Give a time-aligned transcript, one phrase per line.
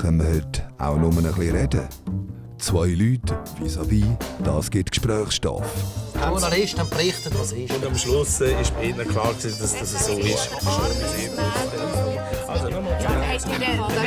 [0.00, 1.88] Können wir heute auch nur ein bisschen reden?
[2.58, 4.04] Zwei Leute vis-à-vis,
[4.44, 5.64] das gibt Gesprächsstoff.
[6.14, 7.74] Journalist dann berichtet, was ist.
[7.74, 10.50] Und am Schluss äh, ist bei ihnen klar, dass das so ist.
[12.48, 12.98] Also, nochmal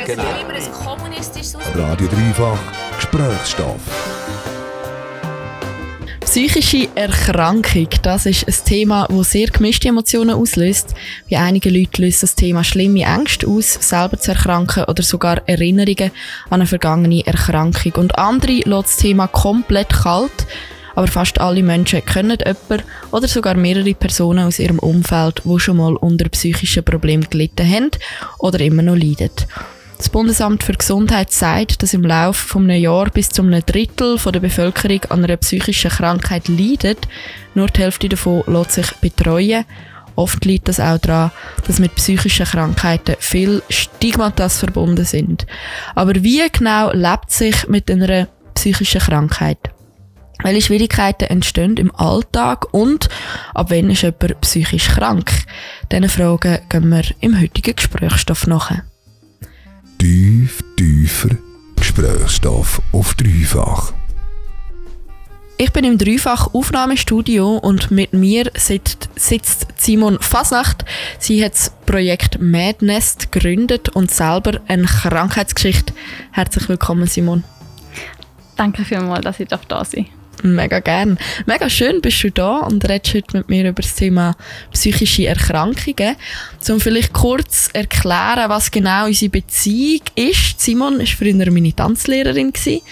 [0.06, 0.22] Genau.
[0.22, 2.58] immer ein kommunistisches Radio Dreifach,
[2.96, 3.80] Gesprächsstoff.
[6.36, 10.94] Psychische Erkrankung, das ist ein Thema, das sehr gemischte Emotionen auslöst.
[11.30, 16.10] Bei einigen Leuten löst das Thema schlimme Ängste aus, selber zu erkranken oder sogar Erinnerungen
[16.50, 17.92] an eine vergangene Erkrankung.
[17.92, 20.46] Und andere lässt das Thema komplett kalt.
[20.94, 25.78] Aber fast alle Menschen kennen jemanden oder sogar mehrere Personen aus ihrem Umfeld, die schon
[25.78, 27.90] mal unter psychischen Problemen gelitten haben
[28.40, 29.30] oder immer noch leiden.
[29.96, 34.18] Das Bundesamt für Gesundheit sagt, dass im Laufe von einem Jahr bis zu einem Drittel
[34.18, 37.08] der Bevölkerung an einer psychischen Krankheit leidet.
[37.54, 39.64] Nur die Hälfte davon lässt sich betreuen.
[40.14, 41.30] Oft liegt das auch daran,
[41.66, 45.46] dass mit psychischen Krankheiten viel Stigmatas verbunden sind.
[45.94, 49.58] Aber wie genau lebt sich mit einer psychischen Krankheit?
[50.42, 53.08] Welche Schwierigkeiten entstehen im Alltag und
[53.54, 55.32] ab wann ist jemand psychisch krank?
[55.90, 58.72] Diesen Fragen gehen wir im heutigen Gesprächsstoff nach.
[60.06, 61.30] Tief, tiefer
[61.74, 63.92] Gesprächsstoff auf dreifach.
[65.58, 70.84] Ich bin im Dreifach Aufnahmestudio und mit mir sitzt, sitzt Simon Fasnacht.
[71.18, 75.92] Sie hat das Projekt Madnest gegründet und selber eine Krankheitsgeschichte.
[76.30, 77.42] Herzlich willkommen, Simon.
[78.54, 80.06] Danke vielmals, dass ich da sein
[80.42, 81.18] Mega gern.
[81.46, 84.36] Mega schön bist du da und redest heute mit mir über das Thema
[84.72, 86.16] psychische Erkrankungen.
[86.68, 90.60] Um vielleicht kurz erklären, was genau unsere Beziehung ist.
[90.60, 92.52] Simon war früher meine Tanzlehrerin.
[92.52, 92.82] Gewesen.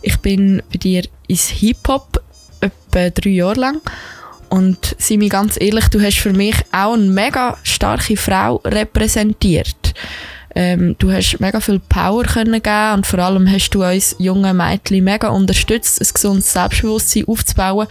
[0.00, 2.22] Ich bin bei dir ins Hip-Hop
[2.60, 3.80] etwa drei Jahre lang.
[4.48, 9.94] Und sei mir ganz ehrlich, du hast für mich auch eine mega starke Frau repräsentiert.
[10.54, 14.56] Ähm, du hast mega viel Power können geben und vor allem hast du uns jungen
[14.56, 17.88] Mädchen mega unterstützt, ein gesundes Selbstbewusstsein aufzubauen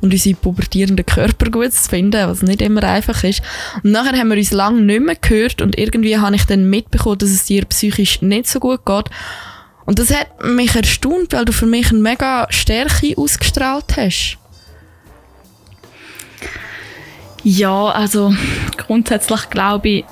[0.00, 3.40] und unsere pubertierenden Körper gut zu finden, was nicht immer einfach ist.
[3.82, 7.18] Und nachher haben wir uns lange nicht mehr gehört und irgendwie habe ich dann mitbekommen,
[7.18, 9.06] dass es dir psychisch nicht so gut geht.
[9.86, 14.38] Und das hat mich erstaunt, weil du für mich eine mega Stärke ausgestrahlt hast.
[17.44, 18.32] Ja, also
[18.76, 20.04] grundsätzlich glaube ich,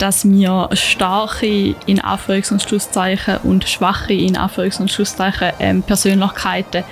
[0.00, 6.84] dass wir starke in Anführungs- und Schlusszeichen und schwache in Anführungs- und Schlusszeichen ähm, Persönlichkeiten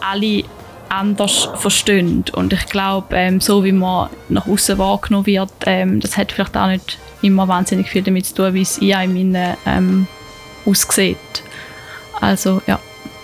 [0.00, 0.44] alle
[0.88, 2.24] anders verstehen.
[2.32, 6.56] Und ich glaube, ähm, so wie man nach außen wahrgenommen wird, ähm, das hat vielleicht
[6.56, 10.06] auch nicht immer wahnsinnig viel damit zu tun, wie es ich in meinen ähm,
[10.64, 11.16] aussieht.
[12.20, 12.78] Also ja,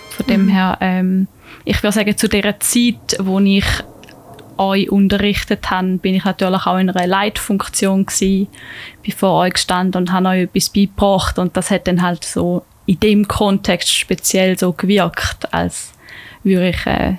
[0.09, 0.49] von dem mhm.
[0.49, 1.27] her, ähm,
[1.63, 3.65] ich würde sagen, zu der Zeit, wo ich
[4.57, 8.47] euch unterrichtet habe, bin ich natürlich auch in einer Leitfunktion gewesen,
[9.01, 12.65] bin vor euch gestanden und habe euch etwas beigebracht und das hat dann halt so
[12.85, 15.93] in dem Kontext speziell so gewirkt, als
[16.43, 17.15] würde ich äh,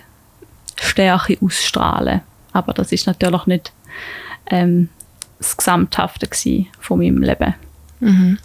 [0.80, 2.20] Stärke ausstrahlen.
[2.52, 3.72] Aber das ist natürlich nicht
[4.50, 4.88] ähm,
[5.38, 6.28] das Gesamthafte
[6.80, 7.54] von meinem Leben.
[8.00, 8.38] Mhm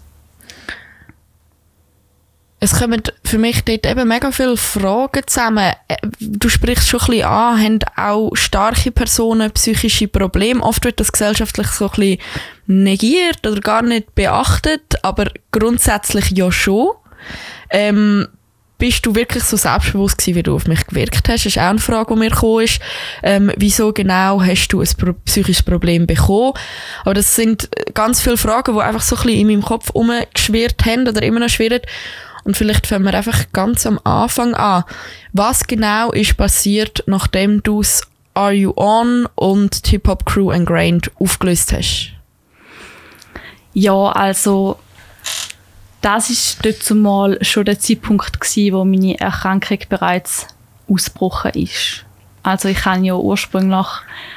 [2.60, 5.74] es kommen für mich dort eben mega viele Fragen zusammen.
[5.88, 10.64] Äh, du sprichst schon ein bisschen an, haben auch starke Personen psychische Probleme.
[10.64, 12.18] Oft wird das gesellschaftlich so ein bisschen
[12.66, 16.94] negiert oder gar nicht beachtet, aber grundsätzlich ja schon.
[17.70, 18.28] Ähm,
[18.80, 21.46] bist du wirklich so selbstbewusst gewesen, wie du auf mich gewirkt hast?
[21.46, 22.80] Das ist auch eine Frage, die mir gekommen ist.
[23.24, 26.54] Ähm, wieso genau hast du ein psychisches Problem bekommen?
[27.02, 30.86] Aber das sind ganz viele Fragen, die einfach so ein bisschen in meinem Kopf umgeschwirrt
[30.86, 31.82] haben oder immer noch schwirren.
[32.48, 34.86] Und vielleicht fangen wir einfach ganz am Anfang an.
[35.34, 41.12] Was genau ist passiert, nachdem du es Are You On und Hip Hop Crew Ingrained
[41.20, 42.14] aufgelöst hast?
[43.74, 44.80] Ja, also
[46.00, 50.48] das ist dort zumal schon der Zeitpunkt gewesen, wo meine Erkrankung bereits
[50.88, 52.06] ausgebrochen ist.
[52.48, 53.88] Also ich habe ja ursprünglich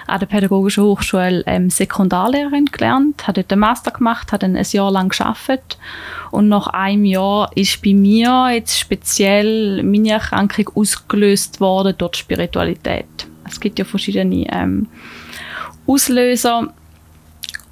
[0.09, 4.67] an der Pädagogischen Hochschule ähm, Sekundarlehrerin gelernt, habe dort den Master gemacht, habe dann ein
[4.69, 5.79] Jahr lang geschafft
[6.32, 13.06] und nach einem Jahr ist bei mir jetzt speziell meine Erkrankung ausgelöst worden durch Spiritualität.
[13.46, 14.88] Es gibt ja verschiedene ähm,
[15.87, 16.75] Auslöser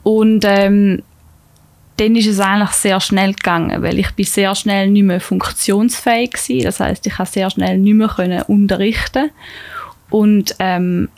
[0.04, 1.02] und ähm,
[1.96, 6.34] dann ist es eigentlich sehr schnell gegangen, weil ich bin sehr schnell nicht mehr funktionsfähig
[6.34, 6.62] war.
[6.62, 9.30] Das heißt, ich konnte sehr schnell nicht mehr können unterrichten
[10.10, 11.08] und ähm,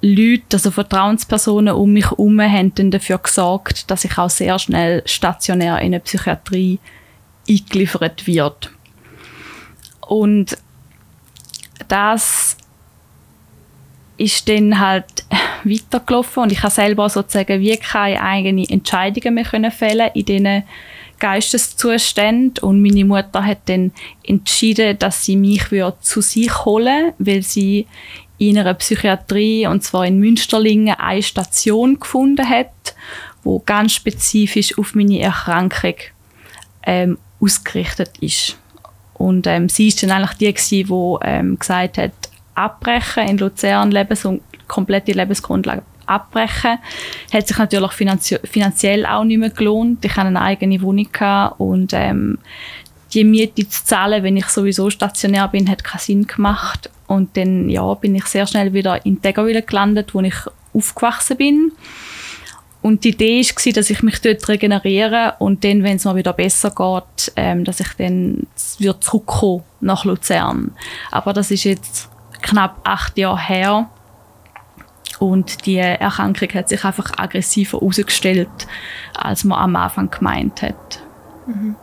[0.00, 5.02] Leute, also Vertrauenspersonen um mich herum, haben dann dafür gesorgt, dass ich auch sehr schnell
[5.06, 6.78] stationär in eine Psychiatrie
[7.48, 8.70] eingeliefert wird.
[10.06, 10.56] Und
[11.88, 12.56] das
[14.18, 15.24] ist dann halt
[15.64, 20.62] weitergelaufen und ich habe selber sozusagen wie keine eigenen Entscheidungen mehr können fällen in diesen
[21.18, 23.92] Geisteszuständen und meine Mutter hat dann
[24.24, 25.64] entschieden, dass sie mich
[26.00, 27.86] zu sich holen weil sie
[28.38, 32.94] in einer Psychiatrie, und zwar in Münsterlingen, eine Station gefunden hat,
[33.42, 35.94] wo ganz spezifisch auf meine Erkrankung
[36.84, 38.56] ähm, ausgerichtet ist.
[39.14, 42.12] Und ähm, sie ist dann eigentlich die, die ähm, gesagt hat,
[42.54, 46.78] abbrechen in Luzern, Lebens und komplette Lebensgrundlage abbrechen.
[47.32, 50.04] Hat sich natürlich finanzie finanziell auch nicht mehr gelohnt.
[50.04, 51.08] Ich hatte eine eigene Wohnung
[51.58, 52.38] und ähm,
[53.14, 56.90] die Miete zu zahlen, wenn ich sowieso stationär bin, hat keinen Sinn gemacht.
[57.06, 60.34] Und dann ja, bin ich sehr schnell wieder in Tegawil gelandet, wo ich
[60.74, 61.72] aufgewachsen bin.
[62.80, 66.32] Und die Idee war, dass ich mich dort regeneriere und dann, wenn es mir wieder
[66.32, 68.46] besser geht, ähm, dass ich dann
[68.78, 70.72] wieder zurückkomme nach Luzern.
[71.10, 72.08] Aber das ist jetzt
[72.40, 73.90] knapp acht Jahre her.
[75.18, 78.48] Und die Erkrankung hat sich einfach aggressiver herausgestellt,
[79.14, 81.02] als man am Anfang gemeint hat.
[81.46, 81.74] Mhm.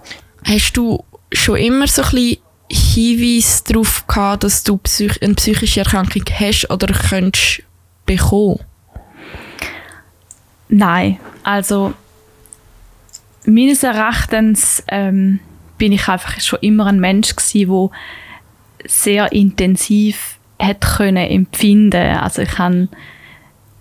[0.46, 2.38] Hast du schon immer so ein bisschen
[2.70, 4.80] Hinweise darauf gehabt, dass du
[5.22, 7.64] eine psychische Erkrankung hast oder könntest
[8.06, 8.60] bekommen?
[10.68, 11.94] Nein, also
[13.46, 15.40] meines Erachtens ähm,
[15.78, 17.92] bin ich einfach schon immer ein Mensch gewesen, wo
[18.86, 22.18] sehr intensiv hat können empfinden.
[22.18, 22.90] Also ich kann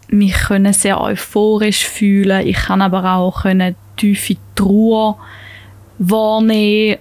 [0.08, 2.46] mich können sehr euphorisch fühlen.
[2.46, 5.18] Ich kann aber auch können tiefe Trauer
[5.98, 6.98] wahrnehmen.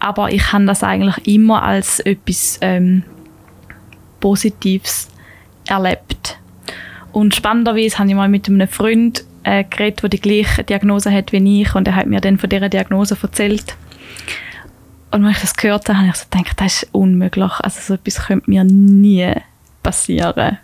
[0.00, 3.04] Aber ich habe das eigentlich immer als etwas ähm,
[4.18, 5.08] Positives
[5.66, 6.38] erlebt.
[7.12, 11.32] Und spannenderweise habe ich mal mit einem Freund äh, geredet, der die gleiche Diagnose hat
[11.32, 13.76] wie ich und er hat mir dann von dieser Diagnose erzählt.
[15.10, 17.52] Und als ich das gehört habe, habe ich so gedacht, das ist unmöglich.
[17.60, 19.32] Also so etwas könnte mir nie
[19.82, 20.58] passieren.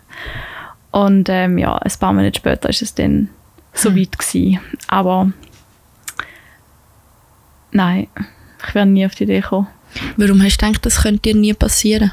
[0.91, 3.29] Und ähm, ja, ein paar Monate später ist es dann
[3.73, 3.97] so hm.
[3.97, 4.59] weit gewesen.
[4.87, 5.31] Aber
[7.71, 8.07] nein,
[8.65, 9.67] ich werde nie auf die Idee kommen.
[10.17, 12.11] Warum hast du gedacht, das könnte dir nie passieren?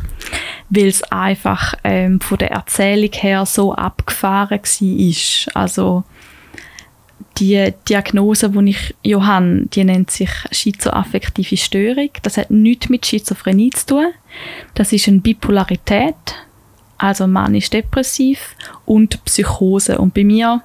[0.71, 5.63] Weil es einfach ähm, von der Erzählung her so abgefahren war.
[5.63, 6.05] Also
[7.39, 12.11] die Diagnose, die ich ja habe, die nennt sich schizoaffektive Störung.
[12.23, 14.07] Das hat nichts mit Schizophrenie zu tun.
[14.75, 16.15] Das ist eine Bipolarität,
[16.97, 18.55] also manisch-depressiv
[18.87, 19.99] und Psychose.
[19.99, 20.63] Und bei mir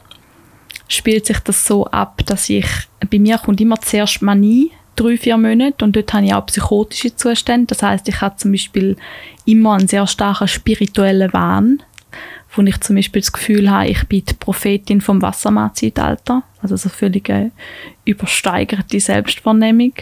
[0.88, 2.68] spielt sich das so ab, dass ich,
[3.10, 7.16] bei mir kommt immer zuerst Manie, drei, vier Monate und dort habe ich auch psychotische
[7.16, 7.68] Zustände.
[7.68, 8.98] Das heißt, ich habe zum Beispiel
[9.46, 11.82] immer einen sehr starken spirituellen Wahn,
[12.52, 16.90] wo ich zum Beispiel das Gefühl habe, ich bin die Prophetin vom Wassermann-Zeitalter, also so
[16.90, 17.32] völlig
[18.06, 19.94] übersteigerte Selbstwahrnehmung.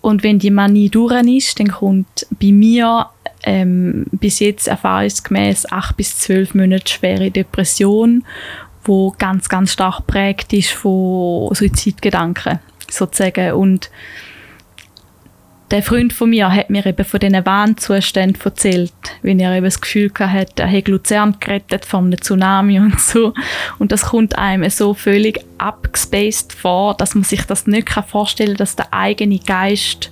[0.00, 3.08] Und wenn die Manie durch ist, dann kommt bei mir
[3.42, 8.24] ähm, bis jetzt erfahrungsgemäß acht bis zwölf Monate schwere Depression,
[8.84, 12.60] wo ganz, ganz stark prägt ist von Suizidgedanken
[12.90, 13.52] sozusagen.
[13.52, 13.90] Und
[15.70, 18.92] der Freund von mir hat mir eben von diesen Warnzuständen erzählt,
[19.22, 23.34] wenn er eben das Gefühl hatte, er hätte Luzern gerettet von einem Tsunami und so.
[23.78, 28.56] Und das kommt einem so völlig abgespaced vor, dass man sich das nicht vorstellen kann,
[28.56, 30.10] dass der eigene Geist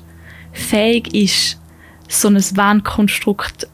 [0.52, 1.58] fähig ist,
[2.08, 3.66] so ein Warnkonstrukt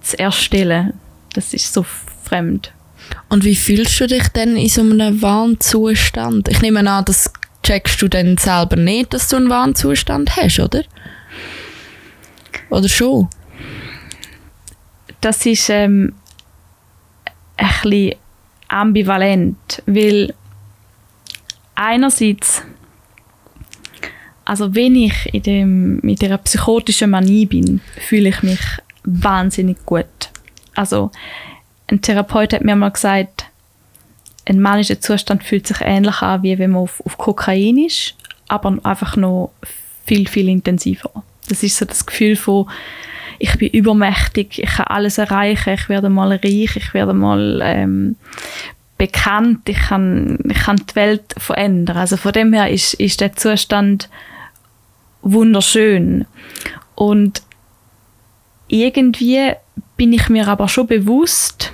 [0.00, 0.94] zu erstellen.
[1.34, 1.84] Das ist so
[2.24, 2.72] fremd.
[3.28, 6.48] Und wie fühlst du dich denn in so einem Warnzustand?
[6.48, 7.32] Ich nehme an, das
[7.62, 10.84] checkst du dann selber nicht, dass du einen Warnzustand hast, oder?
[12.70, 13.28] Oder schon?
[15.20, 16.14] Das ist ähm,
[17.56, 18.14] ein bisschen
[18.68, 20.34] ambivalent, weil
[21.74, 22.62] einerseits,
[24.44, 28.60] also wenn ich in dem, mit dieser psychotischen Manie bin, fühle ich mich
[29.04, 30.30] wahnsinnig gut.
[30.74, 31.10] Also
[31.88, 33.46] ein Therapeut hat mir mal gesagt,
[34.44, 38.14] ein manischer Zustand fühlt sich ähnlich an, wie wenn man auf, auf Kokain ist,
[38.48, 39.52] aber einfach noch
[40.06, 41.22] viel, viel intensiver.
[41.48, 42.68] Das ist so das Gefühl von,
[43.38, 48.16] ich bin übermächtig, ich kann alles erreichen, ich werde mal reich, ich werde mal ähm,
[48.96, 51.96] bekannt, ich kann, ich kann die Welt verändern.
[51.96, 54.08] Also von dem her ist, ist der Zustand
[55.22, 56.26] wunderschön.
[56.94, 57.42] Und
[58.66, 59.52] irgendwie
[59.96, 61.72] bin ich mir aber schon bewusst,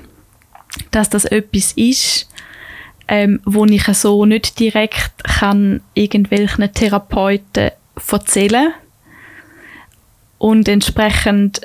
[0.90, 2.28] dass das etwas ist,
[3.08, 7.70] ähm, wo ich so nicht direkt kann irgendwelchen Therapeuten
[8.10, 8.72] erzählen
[10.44, 11.62] und entsprechend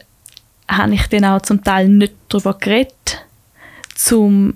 [0.69, 3.25] habe ich dann auch zum Teil nicht darüber geredet,
[4.09, 4.53] um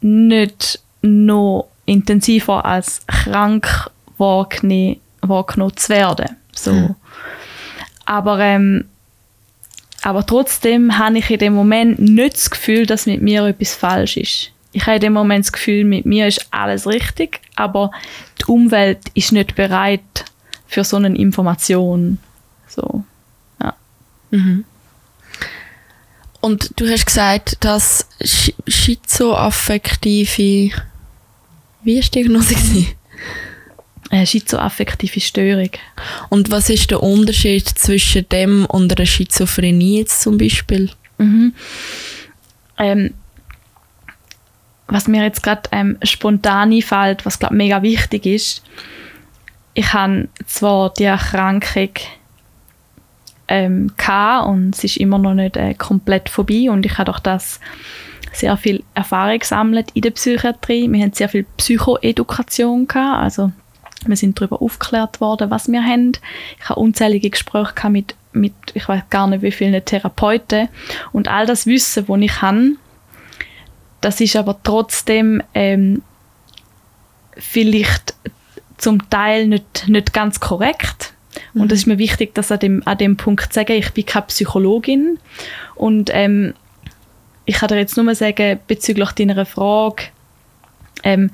[0.00, 6.36] nicht noch intensiver als krank wahrgenommen, wahrgenommen zu werden.
[6.54, 6.72] So.
[6.72, 6.94] Hm.
[8.06, 8.86] Aber, ähm,
[10.00, 14.16] aber trotzdem habe ich in dem Moment nicht das Gefühl, dass mit mir etwas falsch
[14.16, 17.90] ist ich habe in dem Moment das Gefühl, mit mir ist alles richtig, aber
[18.38, 20.02] die Umwelt ist nicht bereit
[20.66, 22.18] für so eine Information.
[22.68, 23.02] So.
[26.40, 30.74] Und du hast gesagt, dass Sch- schizoaffektive.
[31.82, 32.54] Wie ist die Diagnose?
[34.10, 35.70] Eine schizoaffektive Störung.
[36.28, 40.90] Und was ist der Unterschied zwischen dem und einer Schizophrenie jetzt zum Beispiel?
[42.78, 43.14] Ähm,
[44.86, 48.62] was mir jetzt gerade ähm, spontan einfällt, was glaube mega wichtig ist,
[49.74, 51.90] ich habe zwar die Erkrankung
[53.48, 57.20] ähm, gehabt und es ist immer noch nicht äh, komplett vorbei und ich habe durch
[57.20, 57.60] das
[58.32, 60.90] sehr viel Erfahrung gesammelt in der Psychiatrie.
[60.90, 63.52] Wir haben sehr viel Psychoedukation gehabt, also
[64.04, 66.12] wir sind darüber aufgeklärt worden, was wir haben.
[66.58, 70.68] Ich habe unzählige Gespräche gehabt mit, mit ich weiß gar nicht wie vielen Therapeuten
[71.12, 72.72] und all das Wissen, das ich habe,
[74.00, 76.02] das ist aber trotzdem ähm,
[77.36, 78.14] vielleicht
[78.76, 81.14] zum Teil nicht, nicht ganz korrekt.
[81.54, 84.06] Und es ist mir wichtig, dass an dem, an dem Punkt zu sagen, ich bin
[84.06, 85.18] keine Psychologin.
[85.74, 86.54] Und ähm,
[87.44, 90.04] ich kann dir jetzt nur sagen, bezüglich deiner Frage,
[91.02, 91.30] ähm,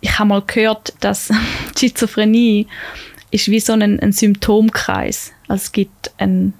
[0.00, 1.30] ich habe mal gehört, dass
[1.78, 2.66] Schizophrenie
[3.30, 5.32] ist wie so ein, ein Symptomkreis.
[5.48, 6.52] Also es gibt eine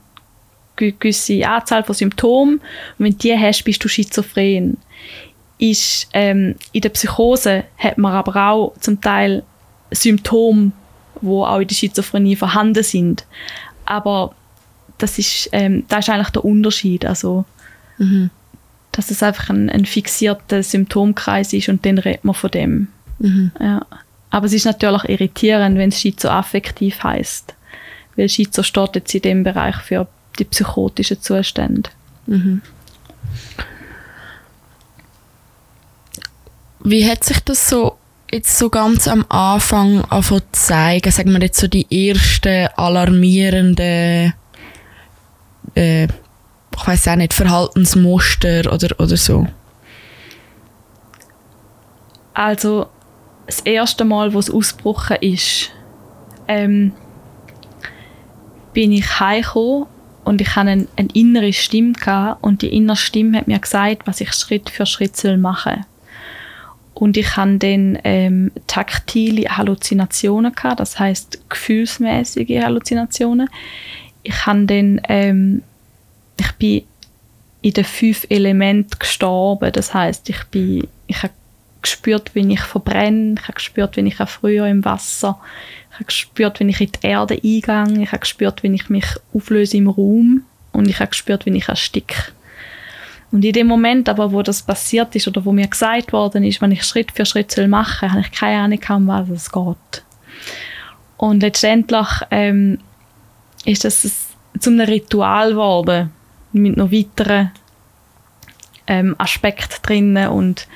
[0.77, 2.55] ge- gewisse Anzahl von Symptomen
[2.99, 4.79] und wenn du die hast, bist du schizophren.
[5.59, 9.45] Ist, ähm, in der Psychose hat man aber auch zum Teil
[9.93, 10.73] Symptome,
[11.23, 13.25] wo auch in der Schizophrenie vorhanden sind.
[13.87, 14.35] Aber
[14.99, 17.05] das ist, ähm, das ist eigentlich der Unterschied.
[17.07, 17.45] Also,
[18.93, 22.89] dass es einfach ein, ein fixierter Symptomkreis ist und dann redet man von dem.
[23.61, 23.87] Ja.
[24.31, 27.55] Aber es ist natürlich irritierend, wenn es schizoaffektiv heißt,
[28.17, 31.91] weil Schizo steht jetzt in dem Bereich für die psychotischen Zustände.
[36.85, 37.97] Wie hat sich das so
[38.33, 41.11] jetzt so ganz am Anfang angefangen zu zeigen?
[41.11, 44.33] Sagen wir jetzt so die ersten alarmierenden,
[45.75, 49.47] äh, ich weiß auch nicht, Verhaltensmuster oder, oder so?
[52.35, 52.87] Also
[53.47, 55.71] das erste Mal, wo es ausgebrochen ist,
[56.49, 56.93] ähm,
[58.73, 59.87] bin ich heimgekommen
[60.25, 64.07] und ich hatte eine, eine innere Stimme gehabt, und die innere Stimme hat mir gesagt,
[64.07, 65.85] was ich Schritt für Schritt soll machen
[66.95, 73.49] und ich hatte dann ähm, taktile Halluzinationen gehabt, das heißt gefühlsmäßige Halluzinationen.
[74.23, 75.63] Ich habe dann, ähm,
[76.39, 76.83] ich bin
[77.63, 80.39] in den fünf Elementen gestorben, das heißt, ich
[81.07, 81.33] ich habe
[81.81, 85.41] gespürt, wie ich verbrenne, ich habe gespürt, wie ich erfriere im Wasser,
[85.91, 89.07] ich habe gespürt, wie ich in die Erde eingehe, ich habe gespürt, wie ich mich
[89.35, 92.33] auflöse im Raum und ich habe gespürt, wie ich ersticke.
[93.33, 96.61] Und in dem Moment aber, wo das passiert ist oder wo mir gesagt worden ist,
[96.61, 99.51] wenn ich Schritt für Schritt soll machen soll, habe ich keine Ahnung, um was es
[99.51, 100.05] geht.
[101.17, 102.79] Und letztendlich ähm,
[103.65, 106.11] ist das zu einem Ritual geworden,
[106.53, 107.51] mit noch weiteren
[108.87, 110.69] ähm, Aspekten drinnen und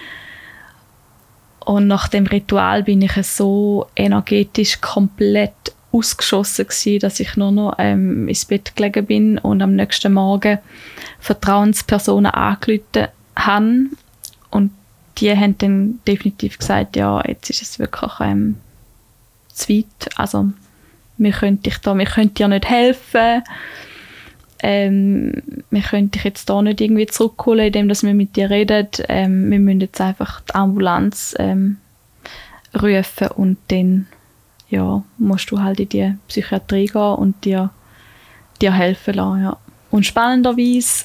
[1.66, 7.74] und nach dem Ritual bin ich so energetisch komplett ausgeschossen gewesen, dass ich nur noch
[7.78, 10.60] ähm, ins Bett gelegen bin und am nächsten Morgen
[11.26, 13.86] Vertrauenspersonen angerufen habe.
[14.50, 14.70] Und
[15.18, 18.56] die haben dann definitiv gesagt, ja, jetzt ist es wirklich ähm,
[19.48, 20.08] zu weit.
[20.16, 20.50] Also,
[21.18, 23.42] wir können, dich da, wir können dir nicht helfen.
[24.60, 28.88] Ähm, wir können dich jetzt da nicht irgendwie zurückholen, indem dass wir mit dir reden.
[29.08, 31.78] Ähm, wir müssen jetzt einfach die Ambulanz ähm,
[32.74, 34.06] rufen und dann
[34.68, 37.70] ja, musst du halt in die Psychiatrie gehen und dir,
[38.60, 39.42] dir helfen lassen.
[39.42, 39.56] Ja.
[39.90, 41.04] Und spannenderweise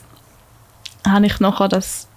[1.08, 2.08] habe ich nachher das,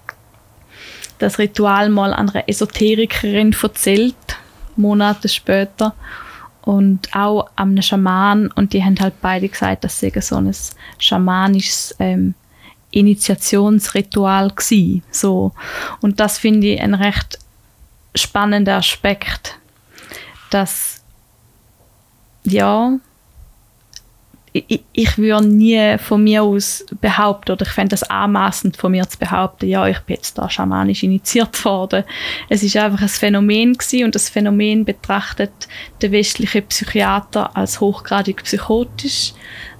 [1.18, 4.14] das Ritual mal einer Esoterikerin erzählt,
[4.76, 5.94] Monate später.
[6.62, 8.50] Und auch an einem Schaman.
[8.50, 10.54] Und die haben halt beide gesagt, das sei so ein
[10.98, 12.34] schamanisches ähm,
[12.90, 15.02] Initiationsritual gsi.
[15.10, 15.52] So.
[16.00, 17.38] Und das finde ich ein recht
[18.14, 19.58] spannender Aspekt,
[20.50, 21.02] dass
[22.44, 22.98] ja,
[24.54, 29.08] ich, ich würde nie von mir aus behaupten, oder ich fände das anmaßend von mir
[29.08, 32.04] zu behaupten, ja, ich bin jetzt da schamanisch initiiert worden.
[32.48, 35.50] Es ist einfach ein Phänomen gewesen und das Phänomen betrachtet
[36.00, 39.32] der westliche Psychiater als hochgradig psychotisch,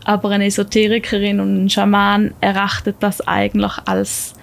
[0.05, 4.35] aber eine Esoterikerin und ein Schaman erachtet das eigentlich als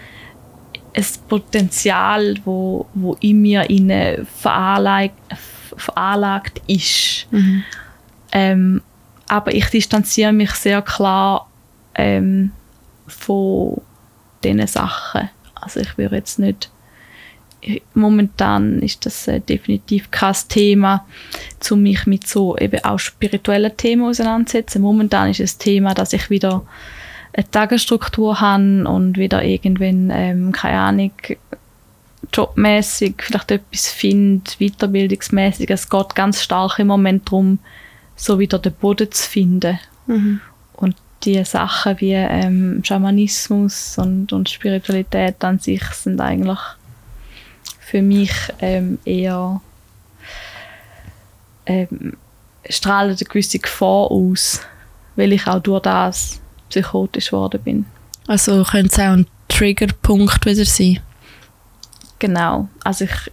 [0.94, 5.14] ein Potenzial, wo, wo in mir inne veranlagt,
[5.76, 7.28] veranlagt ist.
[8.32, 8.82] Ähm,
[9.32, 11.50] aber ich distanziere mich sehr klar
[11.96, 12.52] ähm,
[13.08, 13.80] von
[14.44, 15.30] diesen Sachen.
[15.56, 16.70] Also ich würde jetzt nicht
[17.94, 21.06] momentan ist das äh, definitiv kein Thema,
[21.70, 24.82] um mich mit so eben auch spirituellen Themen auseinanderzusetzen.
[24.82, 26.66] Momentan ist es das Thema, dass ich wieder
[27.32, 31.12] eine Tagesstruktur habe und wieder irgendwann, ähm, keine Ahnung,
[32.34, 35.70] jobmäßig vielleicht etwas finde, weiterbildungsmäßig.
[35.70, 37.60] Es geht ganz stark im Moment darum,
[38.16, 39.80] so wieder den Boden zu finden.
[40.08, 40.42] Mhm.
[40.74, 46.60] Und die Sachen wie ähm, Schamanismus und, und Spiritualität an sich sind eigentlich
[47.80, 49.62] für mich ähm, eher
[51.66, 52.16] ähm,
[52.70, 54.62] strahlen eine gewisse Gefahr aus,
[55.16, 56.40] weil ich auch durch das
[56.70, 57.86] psychotisch geworden bin.
[58.28, 61.00] Also könnte es auch ein Triggerpunkt wieder sein.
[62.20, 62.70] Genau.
[62.84, 63.32] Also ich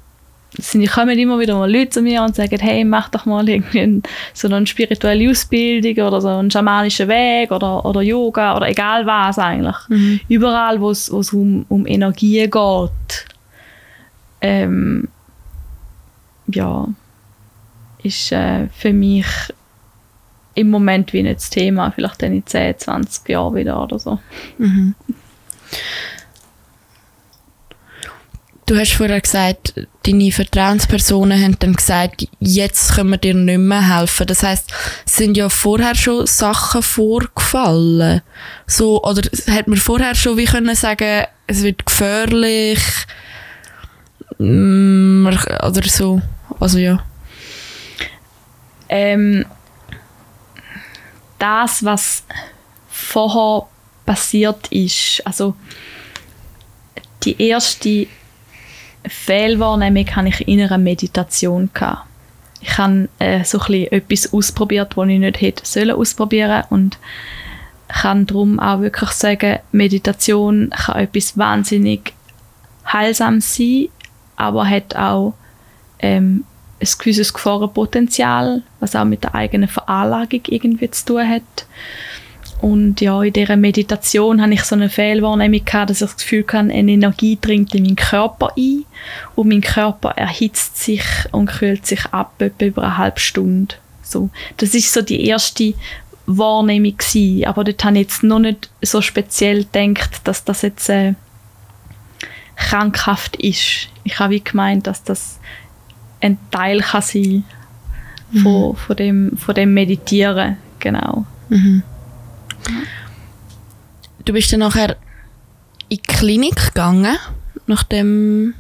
[0.59, 3.81] sind, kommen immer wieder mal Leute zu mir und sagen, hey, mach doch mal irgendwie
[3.81, 4.03] ein,
[4.35, 9.39] so eine spirituelle Ausbildung oder so einen schamanischen Weg oder, oder Yoga oder egal was
[9.39, 9.77] eigentlich.
[9.89, 10.21] Mhm.
[10.29, 13.27] Überall, wo es um, um Energie geht,
[14.41, 15.09] ähm,
[16.49, 16.89] ja,
[18.03, 19.27] ist äh, für mich
[20.55, 24.19] im Moment wie nicht das Thema, vielleicht dann in 10, 20 Jahren wieder oder so.
[24.59, 24.95] Mhm.
[28.69, 29.73] Du hast vorher gesagt,
[30.03, 34.27] deine Vertrauenspersonen haben dann gesagt, jetzt können wir dir nicht mehr helfen.
[34.27, 34.71] Das heißt,
[35.07, 38.21] sind ja vorher schon Sachen vorgefallen.
[38.67, 42.79] So, oder hat man vorher schon wie können sagen, es wird gefährlich,
[44.37, 46.21] mm, oder so.
[46.61, 47.03] Also ja.
[48.91, 49.47] Ähm,
[51.39, 52.23] das, was
[52.91, 53.67] vorher
[54.05, 55.57] passiert ist, also
[57.25, 58.09] die erste
[59.07, 61.71] Fehlwahrnehmung hatte ich in einer Meditation.
[61.73, 62.07] Gehabt.
[62.61, 66.99] Ich habe äh, so ein etwas ausprobiert, was ich nicht hätte sollen ausprobieren und
[67.89, 72.13] kann darum auch wirklich sagen, Meditation kann etwas wahnsinnig
[72.93, 73.89] heilsam sein,
[74.37, 75.35] aber hat auch
[76.01, 76.45] ähm,
[76.81, 81.43] ein gewisses Gefahrenpotenzial, was auch mit der eigenen Veranlagung irgendwie zu tun hat.
[82.61, 86.45] Und ja, in dieser Meditation habe ich so eine Fehlwahrnehmung gehabt, dass ich das Gefühl
[86.45, 88.85] hatte, eine Energie dringt in meinen Körper ein
[89.37, 93.77] und mein Körper erhitzt sich und kühlt sich ab etwa über eine halbe Stunde.
[94.03, 94.31] So.
[94.57, 95.75] Das ist so die erste
[96.27, 97.45] Wahrnehmung gewesen.
[97.47, 101.15] aber dort habe ich jetzt noch nicht so speziell gedacht, dass das jetzt äh,
[102.57, 103.89] krankhaft ist.
[104.03, 105.39] Ich habe wie gemeint, dass das
[106.21, 107.45] ein Teil kann sein
[108.43, 108.77] von, mhm.
[108.77, 111.25] von, dem, von dem Meditieren, genau.
[111.49, 111.83] Mhm.
[114.25, 114.97] Du bist dann nachher
[115.89, 117.17] in die Klinik gegangen,
[117.67, 118.55] nachdem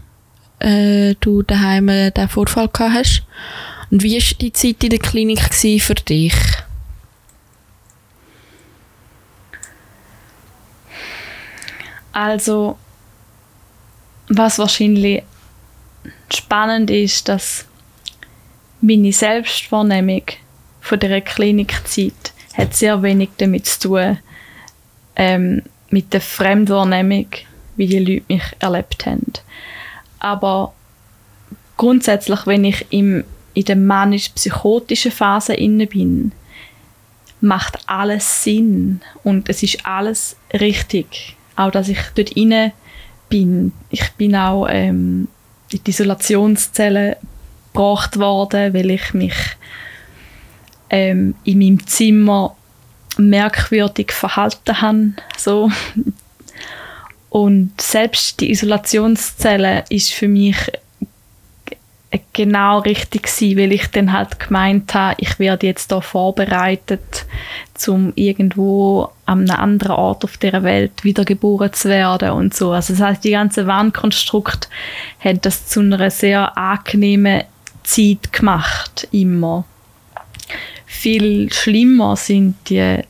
[0.61, 3.23] äh, du daheim den Vorfall gehabt hast.
[3.91, 6.35] Und wie war die Zeit in der Klinik für dich?
[12.13, 12.77] Also,
[14.29, 15.23] was wahrscheinlich
[16.33, 17.67] spannend ist, dass
[18.81, 20.23] meine Selbstwahrnehmung
[20.81, 24.19] von der Klinikzeit hat sehr wenig damit zu tun,
[25.17, 27.29] ähm, mit der Fremdwahrnehmung,
[27.77, 29.33] wie die Leute mich erlebt haben.
[30.19, 30.75] Aber
[31.77, 36.33] grundsätzlich, wenn ich im, in der manisch-psychotischen Phase inne bin,
[37.41, 41.37] macht alles Sinn und es ist alles richtig.
[41.57, 42.73] Auch, dass ich dort inne
[43.29, 43.73] bin.
[43.91, 45.29] Ich bin auch ähm,
[45.71, 47.17] in die Isolationszelle
[47.73, 49.35] gebracht worden, weil ich mich
[50.91, 52.57] ähm, in meinem Zimmer
[53.17, 55.13] merkwürdig verhalten habe.
[55.37, 55.71] So.
[57.31, 60.57] Und selbst die Isolationszelle ist für mich
[62.33, 67.27] genau richtig gewesen, weil ich dann halt gemeint habe, ich werde jetzt da vorbereitet,
[67.87, 72.71] um irgendwo an einem anderen Ort auf der Welt wiedergeboren zu werden und so.
[72.71, 74.69] Also das heißt, die ganze Wandkonstrukt
[75.21, 77.43] hat das zu einer sehr angenehmen
[77.83, 79.65] Zeit gemacht, immer.
[80.91, 83.03] Viel schlimmer sind die,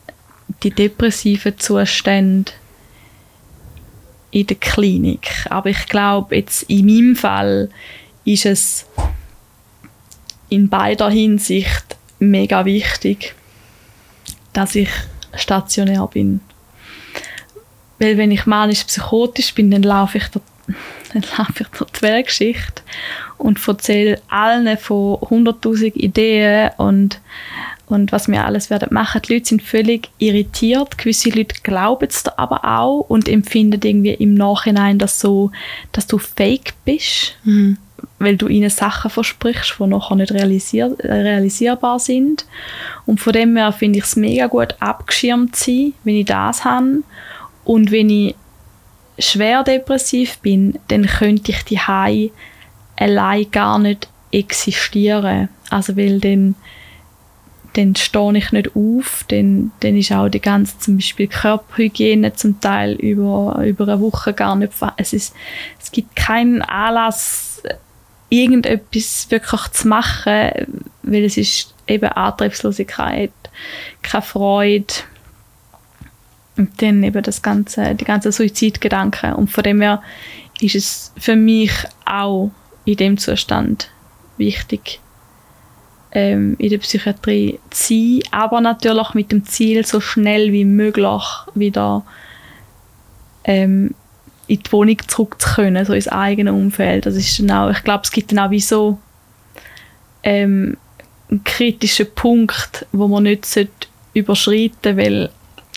[0.65, 2.51] die depressiven Zustände
[4.33, 5.47] in der Klinik.
[5.49, 7.71] Aber ich glaube, jetzt in meinem Fall
[8.25, 8.85] ist es
[10.49, 13.37] in beider Hinsicht mega wichtig,
[14.53, 14.91] dass ich
[15.35, 16.41] stationär bin.
[18.01, 20.45] Weil wenn ich manisch-psychotisch bin, dann laufe ich dort,
[21.13, 22.83] dann laufe ich durch die Weltgeschichte
[23.37, 27.21] und erzähle allen von 100'000 Ideen und,
[27.87, 29.23] und was wir alles werden machen.
[29.23, 30.99] Die Leute sind völlig irritiert.
[30.99, 35.51] Gewisse Leute glauben es aber auch und empfinden irgendwie im Nachhinein das so,
[35.93, 37.37] dass du fake bist.
[37.45, 37.79] Mhm
[38.19, 42.47] weil du ihnen Sachen versprichst, die nachher nicht realisier realisierbar sind.
[43.07, 46.65] Und von dem her finde ich es mega gut, abgeschirmt zu sein, wenn ich das
[46.65, 47.03] habe.
[47.65, 48.35] Und wenn ich
[49.19, 52.31] schwer depressiv bin, dann könnte ich die Hai
[52.97, 55.49] allein gar nicht existieren.
[55.71, 56.55] Also weil dann,
[57.75, 62.61] dann stehe ich nicht auf, dann, dann ist auch die ganze zum Beispiel Körperhygiene zum
[62.61, 65.35] Teil über, über eine Woche gar nicht es, ist,
[65.81, 67.63] es gibt keinen Anlass,
[68.31, 70.51] irgendetwas wirklich zu machen,
[71.03, 73.33] weil es ist eben Antriebslosigkeit,
[74.03, 74.95] keine Freude,
[76.59, 79.33] und dann eben das ganze, die ganzen Suizidgedanken.
[79.35, 80.03] Und von dem her
[80.61, 81.73] ist es für mich
[82.05, 82.51] auch
[82.85, 83.91] in dem Zustand
[84.37, 85.01] wichtig,
[86.13, 91.23] ähm, in der Psychiatrie zu sein, aber natürlich mit dem Ziel, so schnell wie möglich
[91.55, 92.05] wieder
[93.45, 93.95] ähm,
[94.47, 97.07] in die Wohnung zurück zu können, so ins eigene Umfeld.
[97.07, 98.99] Das ist dann auch, ich glaube, es gibt dann auch wie so
[100.23, 100.77] ähm,
[101.31, 103.47] einen kritischen Punkt, wo man nicht
[104.15, 105.31] überschreiten sollte, weil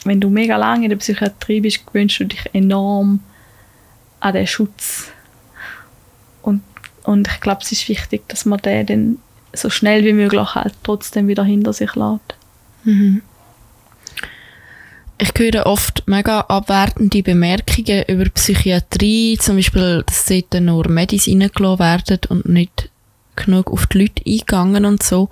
[0.03, 3.19] wenn du mega lange in der Psychiatrie bist, gewöhnst du dich enorm
[4.19, 5.11] an den Schutz.
[6.41, 6.61] Und,
[7.03, 9.17] und ich glaube, es ist wichtig, dass man den dann
[9.53, 12.35] so schnell wie möglich halt trotzdem wieder hinter sich lässt.
[12.83, 13.21] Mhm.
[15.19, 21.79] Ich höre oft mega abwertende Bemerkungen über Psychiatrie, zum Beispiel, dass dort nur Medis reingelassen
[21.79, 22.89] werden und nicht
[23.35, 25.29] genug auf die Leute eingegangen und so.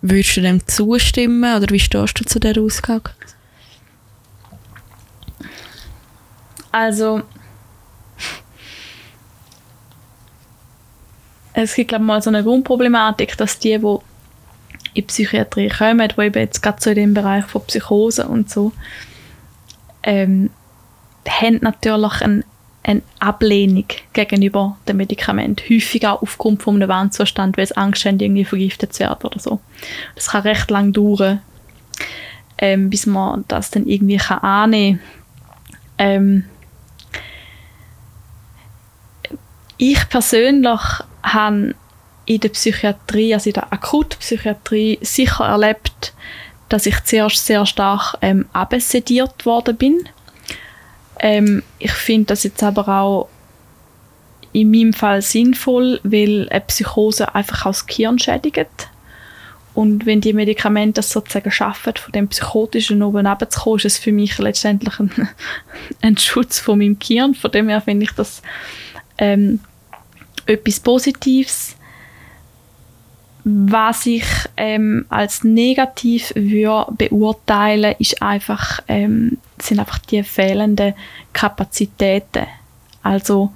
[0.00, 3.08] Würdest du dem zustimmen oder wie stehst du zu der Ausgang?
[6.72, 7.22] Also,
[11.52, 13.98] es gibt glaube ich mal so eine Grundproblematik, dass die, die in
[14.96, 18.72] die Psychiatrie kommen, die eben jetzt gerade so in dem Bereich von Psychose und so,
[20.02, 20.50] ähm,
[21.28, 22.44] haben natürlich ein,
[22.82, 25.62] eine Ablehnung gegenüber dem Medikament.
[25.68, 29.38] Häufig auch aufgrund von einem Wandzustand, weil es Angst haben, irgendwie vergiftet zu werden oder
[29.38, 29.60] so.
[30.14, 31.42] Das kann recht lang dauern,
[32.56, 35.08] ähm, bis man das dann irgendwie kann annehmen kann.
[35.98, 36.44] Ähm,
[39.84, 40.80] Ich persönlich
[41.24, 41.74] habe
[42.26, 46.14] in der Psychiatrie, also in der Akutpsychiatrie, sicher erlebt,
[46.68, 50.08] dass ich zuerst sehr stark ähm, absediert worden bin.
[51.18, 53.28] Ähm, ich finde das jetzt aber auch
[54.52, 58.88] in meinem Fall sinnvoll, weil eine Psychose einfach das Gehirn schädigt.
[59.74, 64.12] Und wenn die Medikamente das sozusagen schaffen, von dem Psychotischen oben runterzukommen, ist es für
[64.12, 65.10] mich letztendlich ein,
[66.02, 67.34] ein Schutz von meinem Gehirn.
[67.34, 68.42] Von dem her finde ich das
[69.18, 69.58] ähm,
[70.46, 71.76] etwas Positives.
[73.44, 74.24] Was ich
[74.56, 80.94] ähm, als negativ würde beurteilen, ist einfach, ähm, sind einfach die fehlenden
[81.32, 82.46] Kapazitäten.
[83.02, 83.52] Also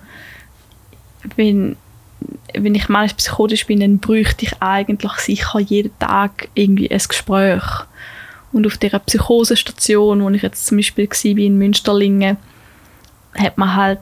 [1.37, 1.77] wenn,
[2.53, 7.63] wenn ich manchmal psychotisch bin, dann bräuchte ich eigentlich sicher jeden Tag irgendwie ein Gespräch.
[8.53, 12.39] Und auf dieser Psychosestation, wo ich jetzt zum Beispiel war in Münsterlingen,
[13.37, 14.01] hat man halt,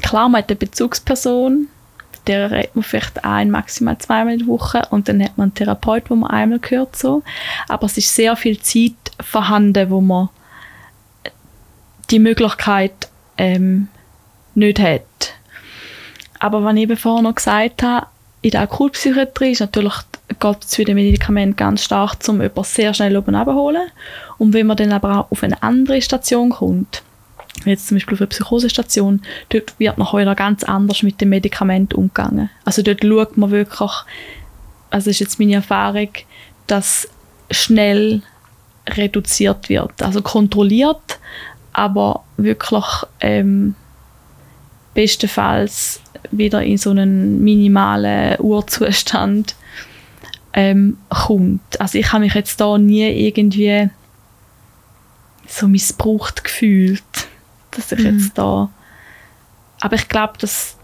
[0.00, 1.68] klar, man hat eine Bezugsperson,
[2.26, 5.54] der redet man vielleicht ein, maximal zweimal in der Woche und dann hat man einen
[5.54, 7.22] Therapeut, wo man einmal hört so.
[7.68, 10.28] Aber es ist sehr viel Zeit vorhanden, wo man
[12.10, 13.08] die Möglichkeit
[13.38, 13.88] ähm,
[14.54, 15.02] nicht hat.
[16.38, 18.06] Aber wenn ich eben vorher noch gesagt habe,
[18.42, 19.94] in der Akutpsychiatrie ist natürlich
[20.40, 23.90] geht es für die Medikamente ganz stark, um jemanden sehr schnell oben abzuholen.
[24.38, 27.02] Und wenn man dann aber auch auf eine andere Station kommt,
[27.64, 31.94] jetzt zum Beispiel auf einer Psychosestation, dort wird noch heute ganz anders mit dem Medikament
[31.94, 32.50] umgegangen.
[32.64, 33.90] Also dort schaut man wirklich,
[34.90, 36.10] also ist jetzt meine Erfahrung,
[36.66, 37.08] dass
[37.50, 38.22] schnell
[38.88, 41.18] reduziert wird, also kontrolliert,
[41.72, 42.84] aber wirklich
[43.20, 43.74] ähm,
[44.94, 49.54] bestenfalls wieder in so einen minimalen Urzustand
[50.52, 51.80] ähm, kommt.
[51.80, 53.90] Also ich habe mich jetzt da nie irgendwie
[55.46, 57.02] so missbraucht gefühlt
[57.76, 58.18] dass ich mhm.
[58.18, 58.70] jetzt da.
[59.80, 60.76] Aber ich glaube, das,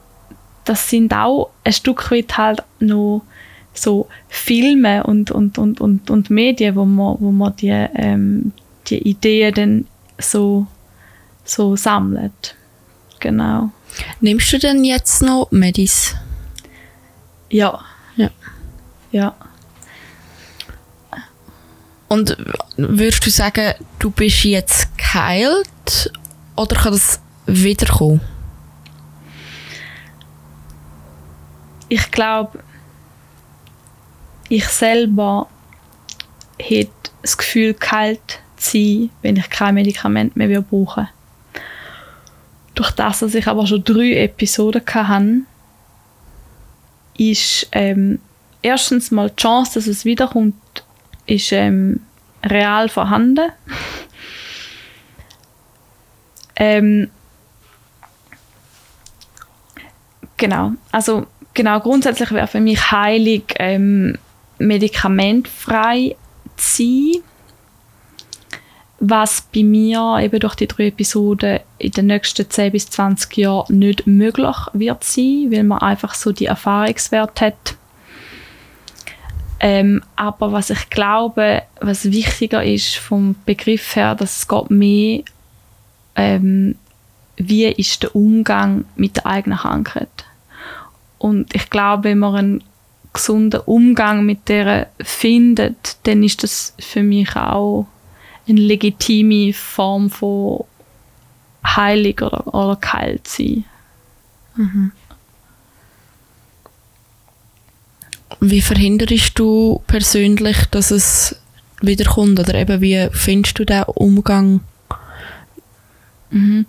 [0.65, 3.23] das sind auch ein Stück weit halt noch
[3.73, 8.53] so Filme und, und, und, und, und Medien, wo man, wo man die, ähm,
[8.89, 9.87] die Ideen dann
[10.19, 10.67] so,
[11.45, 12.57] so sammelt.
[13.21, 13.71] Genau.
[14.21, 16.15] Nimmst du denn jetzt noch Medis?
[17.49, 17.81] Ja.
[18.17, 18.31] Ja.
[19.13, 19.35] Ja.
[22.09, 22.37] Und
[22.77, 26.13] würdest du sagen, du bist jetzt geheilt
[26.61, 28.21] oder kann das wiederkommen?
[31.89, 32.63] Ich glaube,
[34.51, 35.49] ich selber
[36.59, 36.91] hätte
[37.23, 41.09] das Gefühl, kalt zu sein, wenn ich kein Medikament mehr brauche.
[42.75, 45.41] Durch das, dass ich aber schon drei Episoden hatte,
[47.17, 48.21] ist ähm,
[48.61, 50.55] erstens mal die Chance, dass es wiederkommt,
[51.27, 52.01] ist ähm,
[52.45, 53.51] real vorhanden.
[56.61, 57.11] Ähm,
[60.41, 60.73] Genau.
[60.91, 64.17] Also genau, grundsätzlich wäre für mich heilig, ähm,
[64.59, 66.17] medikamentfrei
[66.57, 67.23] zu sein.
[69.01, 73.79] Was bei mir eben durch die drei Episoden in den nächsten 10 bis 20 Jahren
[73.79, 77.77] nicht möglich wird sein, weil man einfach so die Erfahrungswerte hat.
[79.61, 85.23] Ähm, aber was ich glaube, was wichtiger ist vom Begriff her, dass es geht mehr
[86.17, 86.77] ähm,
[87.37, 90.09] wie ist der Umgang mit der eigenen Krankheit.
[91.19, 92.65] Und ich glaube, wenn man einen
[93.13, 97.87] gesunden Umgang mit der findet, dann ist das für mich auch
[98.49, 100.65] eine legitime Form von
[101.65, 103.65] heilig oder, oder kalt sein.
[104.57, 104.93] Mhm.
[108.41, 111.37] Wie verhinderst du persönlich, dass es
[111.83, 112.41] wiederkommt?
[112.41, 114.61] Oder eben wie findest du den Umgang?
[116.31, 116.67] Mhm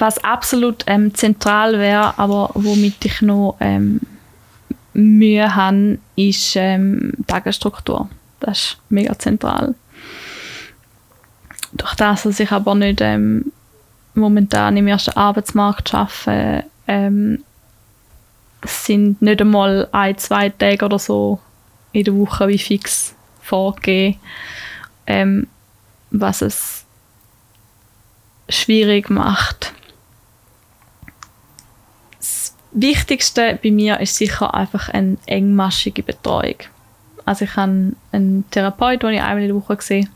[0.00, 4.00] was absolut ähm, zentral wäre, aber womit ich noch ähm,
[4.92, 8.08] Mühe habe, ist ähm, Tagesstruktur.
[8.40, 9.74] Das ist mega zentral.
[11.72, 13.52] Durch das, dass ich aber nicht ähm,
[14.14, 17.44] momentan im ersten Arbeitsmarkt arbeite, ähm,
[18.64, 21.40] sind nicht einmal ein, zwei Tage oder so
[21.92, 24.18] in der Woche wie fix vorgegeben,
[25.06, 25.46] ähm,
[26.10, 26.84] was es
[28.48, 29.72] schwierig macht,
[32.72, 36.54] Wichtigste bei mir ist sicher einfach eine engmaschige Betreuung.
[37.24, 40.08] Also ich habe einen Therapeut, den ich einmal in der Woche sehe.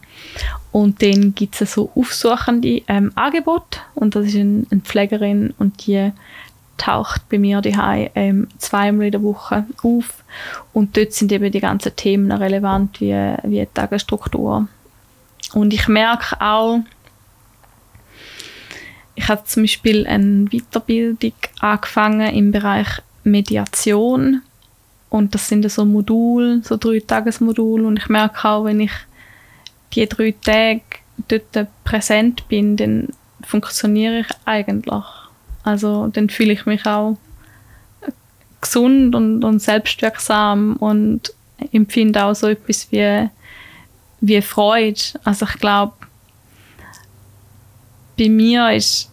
[0.71, 3.81] Und dann gibt es so aufsuchende ähm, Angebote.
[3.95, 6.13] Und das ist eine, eine Pflegerin und die
[6.77, 10.25] taucht bei mir daheim ähm, zweimal in der Woche auf.
[10.73, 13.13] Und dort sind eben die ganzen Themen relevant, wie,
[13.45, 14.69] wie die Tagesstruktur.
[15.55, 16.81] Und ich merke auch,
[19.15, 22.89] ich habe zum Beispiel eine Weiterbildung angefangen im Bereich
[23.23, 24.43] Mediation
[25.11, 28.91] und das sind so Module, so drei Tagesmodule und ich merke auch, wenn ich
[29.93, 30.83] die drei Tage
[31.29, 33.09] dort präsent bin, dann
[33.43, 35.05] funktioniere ich eigentlich.
[35.63, 37.17] Also dann fühle ich mich auch
[38.61, 41.33] gesund und, und selbstwirksam und
[41.73, 43.29] empfinde auch so etwas wie,
[44.27, 45.01] wie Freude.
[45.23, 45.93] Also ich glaube,
[48.19, 49.11] bei mir ist,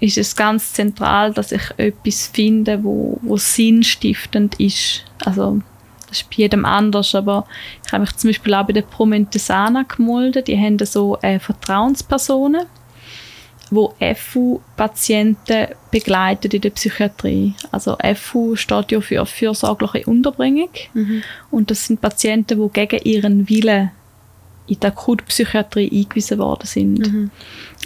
[0.00, 5.04] ist es ganz zentral, dass ich etwas finde, wo, wo sinnstiftend ist.
[5.24, 5.60] Also
[6.08, 7.46] das ist bei jedem anders, aber
[7.84, 10.44] ich habe mich zum Beispiel auch bei der Promentesana gemolden.
[10.44, 12.66] Die haben so äh, Vertrauenspersonen,
[13.70, 17.54] wo FU-Patienten begleiten in der Psychiatrie.
[17.70, 21.22] Also FU steht ja für fürsorgliche Unterbringung mhm.
[21.50, 23.90] und das sind Patienten, die gegen ihren Willen
[24.66, 26.98] in die Akutpsychiatrie eingewiesen worden sind.
[26.98, 27.30] Mhm.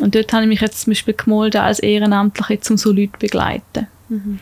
[0.01, 3.19] Und dort habe ich mich jetzt zum Beispiel gemolden als Ehrenamtliche, um so Leute zu
[3.19, 3.89] begleiten.
[4.09, 4.39] Mhm.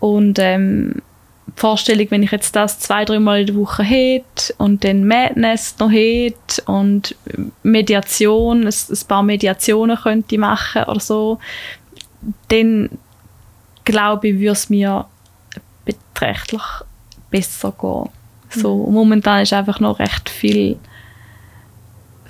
[0.00, 1.02] Und ähm,
[1.46, 5.76] die Vorstellung, wenn ich jetzt das zwei, dreimal in der Woche hätte und dann Madness
[5.78, 7.14] noch hätte und
[7.62, 11.38] Mediation, ein, ein paar Mediationen könnte ich machen oder so,
[12.48, 12.88] dann
[13.84, 15.06] glaube ich, würde es mir
[15.84, 16.62] beträchtlich
[17.30, 18.08] besser gehen.
[18.50, 18.94] So, mhm.
[18.94, 20.78] momentan ist einfach noch recht viel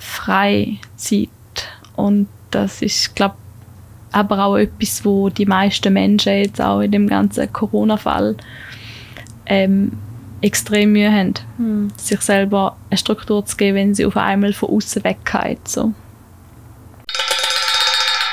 [0.01, 1.29] Freizeit.
[1.95, 3.35] Und das ist, glaube
[4.11, 8.35] aber auch etwas, wo die meisten Menschen jetzt auch in dem ganzen Corona-Fall
[9.45, 9.93] ähm,
[10.41, 11.91] extrem Mühe haben, mhm.
[11.95, 15.59] sich selber eine Struktur zu geben, wenn sie auf einmal von außen weggehen.
[15.63, 15.93] So.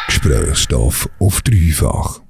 [0.06, 2.20] Gesprächsstoff auf dreifach.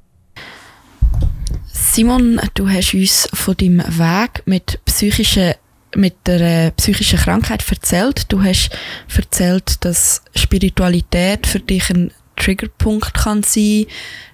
[1.72, 5.54] Simon, du hast uns von deinem Weg mit psychischen
[5.94, 8.30] mit der psychischen Krankheit erzählt.
[8.30, 8.70] Du hast
[9.14, 13.86] erzählt, dass Spiritualität für dich ein Triggerpunkt kann sein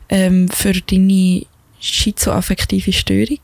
[0.09, 1.47] ähm, für deine
[1.81, 3.41] schizoaffektive Störung.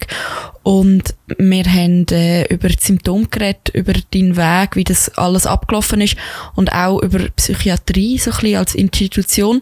[0.62, 6.00] Und wir haben äh, über die Symptome geredet, über deinen Weg, wie das alles abgelaufen
[6.00, 6.16] ist
[6.54, 9.60] und auch über Psychiatrie so ein bisschen als Institution.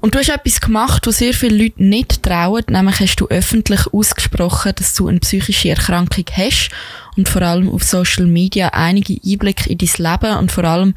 [0.00, 3.92] Und du hast etwas gemacht, was sehr viele Leute nicht trauen, nämlich hast du öffentlich
[3.92, 6.70] ausgesprochen, dass du eine psychische Erkrankung hast
[7.16, 10.94] und vor allem auf Social Media einige Einblicke in dein Leben und vor allem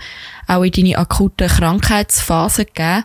[0.48, 3.04] auch in deine akute Krankheitsphase gegeben.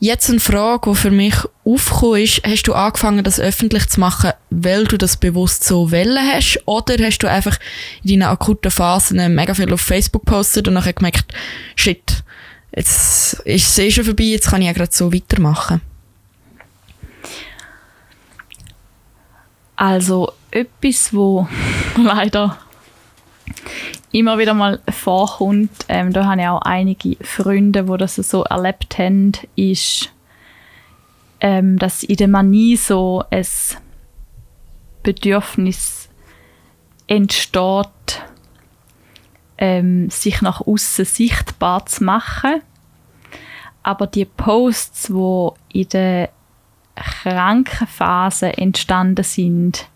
[0.00, 4.32] Jetzt eine Frage, die für mich aufgekommen ist, hast du angefangen, das öffentlich zu machen,
[4.50, 6.60] weil du das bewusst so wollen hast?
[6.64, 7.56] Oder hast du einfach
[8.02, 11.32] in deinen akuten Phasen mega viel auf Facebook gepostet und nachher gemerkt,
[11.76, 12.24] shit,
[12.74, 15.80] jetzt ist es eh schon vorbei, jetzt kann ich ja gerade so weitermachen.
[19.76, 21.48] Also etwas, wo
[21.96, 22.58] leider
[24.12, 28.98] immer wieder mal vorkommt, ähm, da habe ich auch einige Freunde, die das so erlebt
[28.98, 30.12] haben, ist
[31.42, 33.44] ähm, dass in der Manie so ein
[35.02, 36.08] Bedürfnis
[37.08, 37.88] entsteht,
[39.62, 42.62] ähm, sich nach außen sichtbar zu machen.
[43.84, 46.30] Aber die Posts, wo in der
[46.96, 49.86] Krankenphase entstanden sind,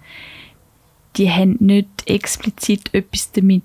[1.16, 3.64] die haben nicht explizit etwas damit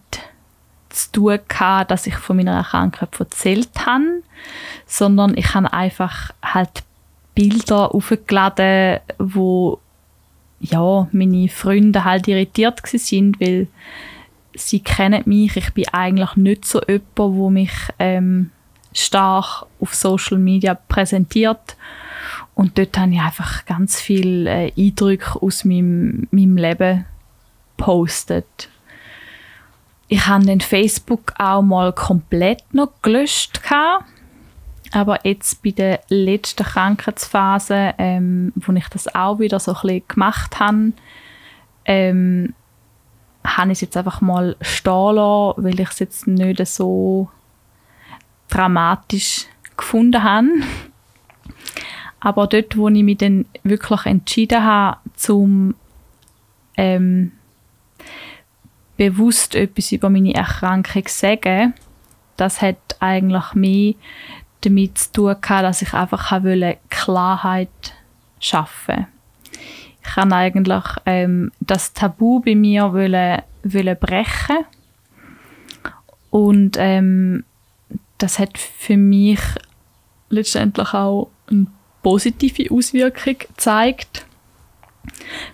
[0.89, 4.23] zu tun gehabt, dass ich von meiner Krankheit erzählt habe,
[4.87, 6.81] sondern ich habe einfach halt
[7.35, 9.79] Bilder aufgeladen, wo
[10.59, 13.67] ja, meine Freunde halt irritiert sind, weil
[14.53, 15.55] sie kennen mich.
[15.55, 18.51] Ich bin eigentlich nicht so jemand, wo mich ähm,
[18.93, 21.75] stark auf Social Media präsentiert.
[22.53, 27.05] Und dort habe ich einfach ganz viele äh, Eindrücke aus meinem, meinem Leben
[27.77, 28.69] postet.
[30.07, 33.63] Ich habe den Facebook auch mal komplett noch gelöscht.
[33.63, 34.05] Gehabt.
[34.91, 40.07] Aber jetzt bei der letzten Krankheitsphase, ähm, wo ich das auch wieder so ein bisschen
[40.09, 40.91] gemacht habe,
[41.85, 42.53] ähm,
[43.45, 47.29] habe ich es jetzt einfach mal stehen lassen, weil ich es jetzt nicht so
[48.49, 50.47] dramatisch gefunden habe.
[52.19, 55.73] Aber dort, wo ich mich dann wirklich entschieden habe, zum
[56.77, 57.31] ähm,
[58.97, 61.73] bewusst etwas über meine Erkrankung zu sagen,
[62.37, 63.95] das hat eigentlich mehr
[64.61, 67.69] damit zu tun gehabt, dass ich einfach wollte Klarheit
[68.39, 69.07] schaffen.
[70.03, 74.65] Ich kann eigentlich ähm, das Tabu bei mir wollen, wollen brechen.
[76.29, 77.43] Und ähm,
[78.17, 79.39] das hat für mich
[80.29, 81.67] letztendlich auch eine
[82.01, 84.25] positive Auswirkung gezeigt,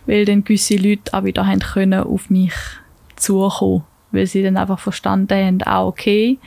[0.06, 2.54] weil dann gewisse Leute auch wieder haben können auf mich
[3.16, 6.38] zukommen, weil sie dann einfach verstanden haben, ah, okay,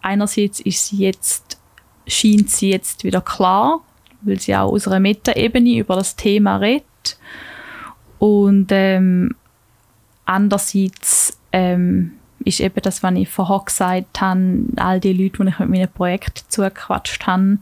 [0.00, 1.58] einerseits ist sie jetzt,
[2.06, 3.80] scheint sie jetzt wieder klar,
[4.22, 6.86] weil sie auch aus einer Metaebene über das Thema redet
[8.18, 9.34] und ähm,
[10.24, 12.12] andererseits ähm,
[12.44, 15.88] ist eben das, was ich vorher gesagt habe, all die Leute, die ich mit meinem
[15.88, 17.58] Projekt zugequatscht habe,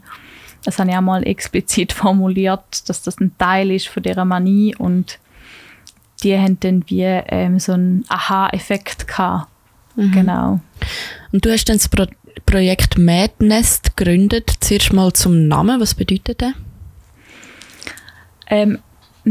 [0.65, 4.75] das habe ich auch mal explizit formuliert, dass das ein Teil ist von dieser Manie
[4.77, 5.19] und
[6.23, 9.51] die haben dann wie ähm, so einen Aha-Effekt gehabt.
[9.97, 10.13] Mhm.
[10.13, 10.61] Genau.
[11.33, 12.07] Und du hast dann das Pro
[12.47, 14.53] Projekt Madness gegründet.
[14.61, 15.81] Zuerst mal zum Namen.
[15.81, 16.53] Was bedeutet der?
[18.47, 18.79] Ähm,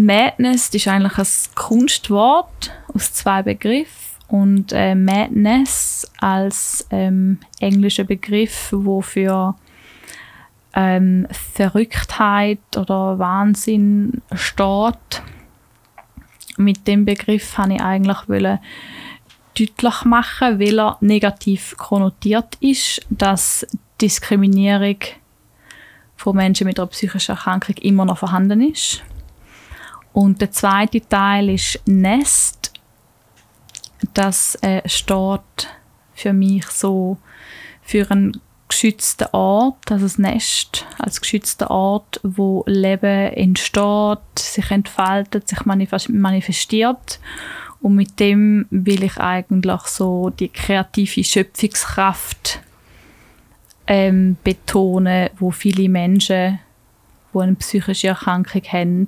[0.06, 4.10] Madness ist eigentlich ein Kunstwort aus zwei Begriffen.
[4.28, 9.56] Und äh, Madness als ähm, englischer Begriff, wo für
[10.76, 15.24] ähm, Verrücktheit oder Wahnsinn steht
[16.60, 18.60] mit dem Begriff habe ich eigentlich wollen
[19.58, 23.66] deutlich machen, weil er negativ konnotiert ist, dass
[24.02, 24.98] Diskriminierung
[26.16, 29.02] von Menschen mit einer psychischen Erkrankung immer noch vorhanden ist.
[30.20, 32.74] Und der zweite Teil ist Nest.
[34.14, 35.70] Das äh, steht
[36.14, 37.18] für mich so
[37.82, 45.48] für einen geschützten Ort, also das Nest als geschützter Ort, wo Leben entsteht, sich entfaltet,
[45.48, 47.22] sich manifestiert.
[47.80, 52.60] Und mit dem will ich eigentlich so die kreative Schöpfungskraft
[53.88, 56.60] ähm, betonen, wo viele Menschen,
[57.34, 59.08] die eine psychische Erkrankung haben,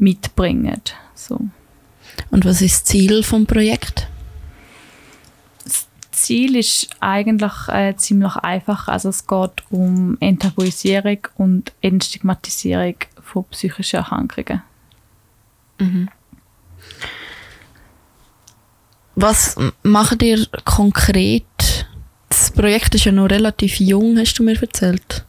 [0.00, 0.80] mitbringen.
[1.14, 1.40] So.
[2.30, 4.08] Und was ist das Ziel vom Projekt?
[6.12, 8.88] Ziel ist eigentlich äh, ziemlich einfach.
[8.88, 14.62] Also es geht um Enttabuisierung und Entstigmatisierung von psychischen Erkrankungen.
[15.78, 16.08] Mhm.
[19.16, 21.86] Was macht ihr konkret?
[22.28, 25.24] Das Projekt ist ja noch relativ jung, hast du mir erzählt.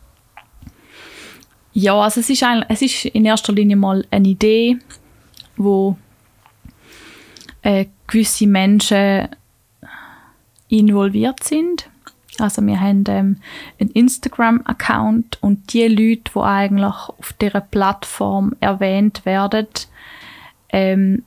[1.73, 4.77] Ja, also es ist, ein, es ist in erster Linie mal eine Idee,
[5.55, 5.95] wo
[7.61, 9.29] äh, gewisse Menschen
[10.67, 11.89] involviert sind.
[12.39, 13.37] Also wir haben ähm,
[13.79, 19.67] einen Instagram-Account und die Leute, die eigentlich auf dieser Plattform erwähnt werden,
[20.69, 21.23] ähm,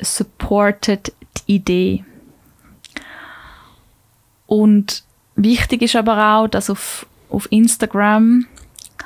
[0.00, 2.04] supportet die Idee.
[4.46, 5.04] Und
[5.36, 8.46] wichtig ist aber auch, dass auf, auf Instagram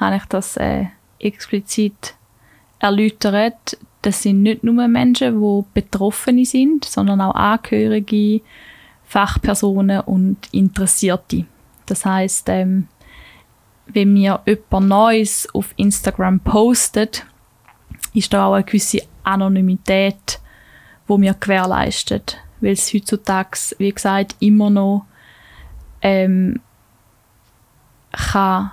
[0.02, 0.86] kann ich das äh,
[1.20, 2.14] explizit
[2.80, 3.78] erläutert.
[4.02, 8.40] Das sind nicht nur Menschen, die Betroffene sind, sondern auch Angehörige,
[9.04, 11.44] Fachpersonen und Interessierte.
[11.86, 12.88] Das heißt, ähm,
[13.86, 17.24] wenn mir jemand Neues auf Instagram postet,
[18.12, 20.40] ist da auch eine gewisse Anonymität,
[21.06, 25.06] wo mir gewährleistet, weil es heutzutage, wie gesagt, immer noch
[26.00, 26.60] ähm,
[28.10, 28.72] kann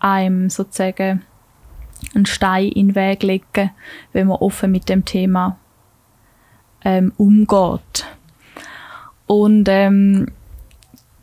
[0.00, 1.22] einem sozusagen
[2.14, 3.70] einen Stein in den Weg legen,
[4.12, 5.56] wenn man offen mit dem Thema
[6.84, 8.06] ähm, umgeht.
[9.26, 10.28] Und ähm,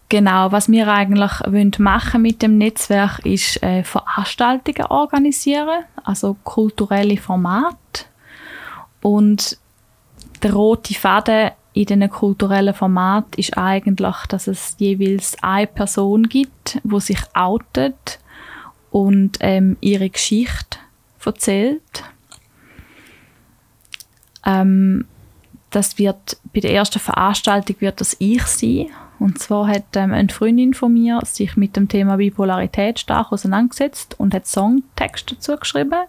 [0.10, 8.06] genau, was wir eigentlich machen mit dem Netzwerk ist äh, Veranstaltungen organisieren, also kulturelle Formate.
[9.02, 9.58] Und
[10.44, 16.80] der rote Faden in diesen kulturellen Format ist eigentlich, dass es jeweils eine Person gibt,
[16.84, 18.20] wo sich outet
[18.96, 20.78] und ähm, ihre Geschichte
[21.26, 21.82] erzählt.
[24.46, 25.06] Ähm,
[25.70, 28.88] das wird bei der ersten Veranstaltung wird das ich sein.
[29.20, 34.18] Und zwar hat ähm, eine Freundin von mir sich mit dem Thema Bipolarität stark auseinandergesetzt
[34.18, 36.06] und hat Songtexte dazu geschrieben.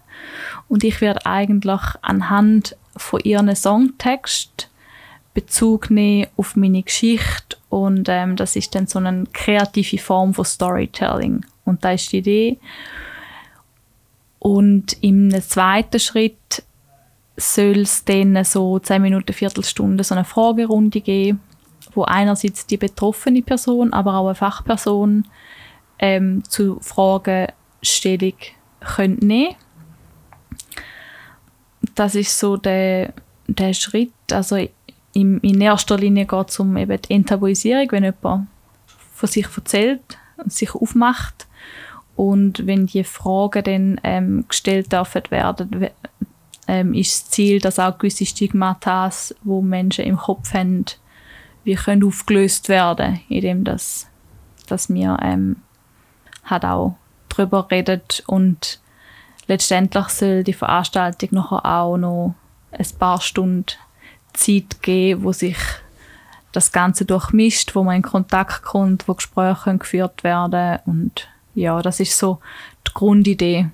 [0.68, 4.70] Und ich werde eigentlich anhand von ihren Songtext
[5.34, 10.44] Bezug nehmen auf meine Geschichte und ähm, das ist dann so eine kreative Form von
[10.44, 11.44] Storytelling.
[11.66, 12.58] Und da ist die Idee.
[14.38, 16.62] Und im zweiten Schritt
[17.36, 21.40] soll es dann so 10 Minuten, Viertelstunde so eine Fragerunde geben,
[21.94, 25.26] wo einerseits die betroffene Person, aber auch eine Fachperson
[25.98, 28.34] ähm, zu Fragestellung
[28.80, 29.56] können nehmen
[31.94, 33.12] Das ist so der,
[33.46, 34.12] der Schritt.
[34.30, 34.56] Also
[35.12, 38.48] in, in erster Linie geht es um eben die Enttabuisierung, wenn jemand
[39.14, 41.45] von sich erzählt und sich aufmacht
[42.16, 45.90] und wenn die Fragen dann ähm, gestellt dürfen werden,
[46.66, 49.10] ähm, ist das Ziel, dass auch gewisse Stigmata,
[49.42, 50.86] wo Menschen im Kopf haben,
[51.64, 54.08] wie können aufgelöst werden, indem das,
[54.66, 55.56] dass wir ähm,
[56.44, 56.96] halt auch
[57.28, 58.80] darüber redet und
[59.46, 62.34] letztendlich soll die Veranstaltung nachher auch noch
[62.72, 63.66] ein paar Stunden
[64.32, 65.58] Zeit geben, wo sich
[66.52, 71.98] das Ganze durchmischt, wo man in Kontakt kommt, wo Gespräche geführt werden und ja, das
[71.98, 72.38] ist so
[72.86, 73.68] die Grundidee.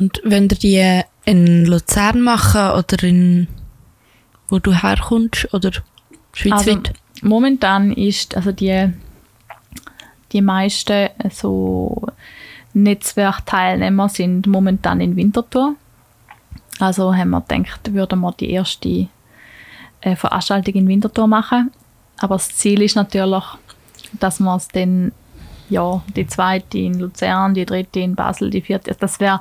[0.00, 3.46] Und wenn ihr die in Luzern machen oder in
[4.48, 5.70] wo du herkommst oder
[6.32, 6.88] schweizweit?
[6.88, 8.92] Also, momentan ist also die
[10.32, 12.02] die meisten so
[12.72, 15.74] Netzwerkteilnehmer sind momentan in Winterthur.
[16.78, 19.08] Also haben wir gedacht, würden wir die erste
[20.00, 21.72] äh, Veranstaltung in Winterthur machen.
[22.18, 23.44] Aber das Ziel ist natürlich,
[24.12, 25.12] dass wir es dann
[25.70, 29.40] ja, die zweite in Luzern, die dritte in Basel, die vierte, das wäre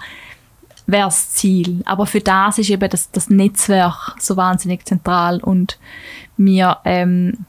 [0.91, 1.81] wäre das Ziel.
[1.85, 5.77] Aber für das ist eben das, das Netzwerk so wahnsinnig zentral und
[6.37, 7.45] wir ähm,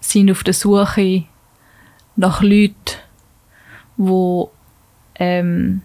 [0.00, 1.24] sind auf der Suche
[2.16, 2.74] nach Leuten,
[3.96, 4.50] wo
[5.14, 5.82] ähm,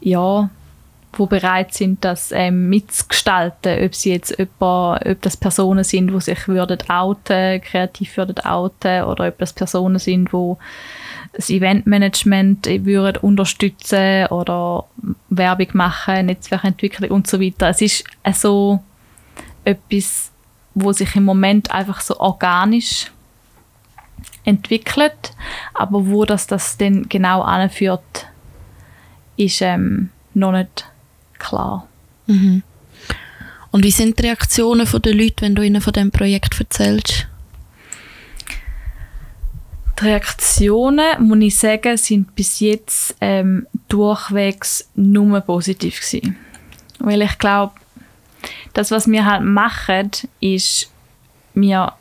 [0.00, 0.50] ja,
[1.18, 6.20] wo bereit sind, das ähm, mitzugestalten, ob sie jetzt jemand, ob das Personen sind, die
[6.20, 10.54] sich würden outen, kreativ würden outen, oder ob das Personen sind, die
[11.32, 14.84] das Eventmanagement würden unterstützen oder
[15.28, 17.68] Werbung machen, Netzwerkentwicklung und so weiter.
[17.68, 18.80] Es ist so
[19.64, 20.30] etwas,
[20.74, 23.10] wo sich im Moment einfach so organisch
[24.44, 25.34] entwickelt,
[25.74, 28.26] aber wo das das dann genau anführt,
[29.36, 30.86] ist ähm, noch nicht
[31.38, 31.86] klar.
[32.26, 32.62] Mhm.
[33.70, 37.26] Und wie sind die Reaktionen der Leute, wenn du ihnen von dem Projekt erzählst?
[39.98, 46.36] Die Reaktionen, muss ich sagen, sind bis jetzt ähm, durchwegs nur positiv gewesen.
[46.98, 47.74] Weil ich glaube,
[48.72, 50.10] das, was wir halt machen,
[50.40, 50.90] ist,
[51.54, 51.92] wir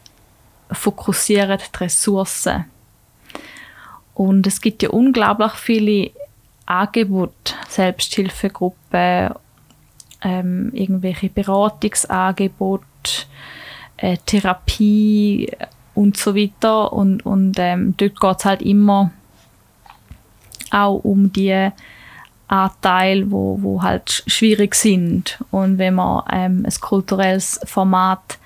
[0.72, 2.66] fokussieren die Ressourcen.
[4.14, 6.12] Und es gibt ja unglaublich viele
[6.66, 9.32] Angebote, Selbsthilfegruppen,
[10.24, 12.84] ähm, irgendwelche Beratungsangebote,
[13.97, 15.51] äh, Therapie
[15.93, 16.91] und so weiter.
[16.93, 19.11] Und, und ähm, dort geht es halt immer
[20.72, 21.70] auch um die
[22.47, 25.39] Anteile, wo, wo halt schwierig sind.
[25.51, 28.38] Und wenn man ähm, ein kulturelles Format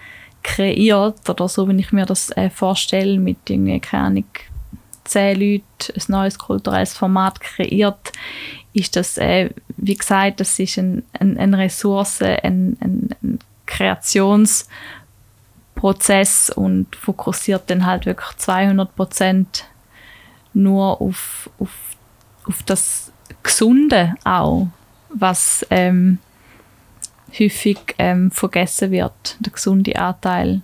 [0.44, 4.26] kreiert, oder so, wenn ich mir das äh, vorstelle, mit irgendwie, keine Ahnung,
[5.10, 5.64] zehn Leuten
[5.96, 8.12] ein neues kulturelles Format kreiert,
[8.74, 16.52] ist das, äh, wie gesagt, das ist ein, ein, eine Ressource, ein, ein, ein Kreationsprozess
[16.52, 19.66] und fokussiert dann halt wirklich 200 Prozent
[20.54, 21.72] nur auf, auf,
[22.46, 23.12] auf das
[23.44, 24.68] Gesunde auch,
[25.10, 26.20] was ähm,
[27.40, 30.62] häufig ähm, vergessen wird, der gesunde Anteil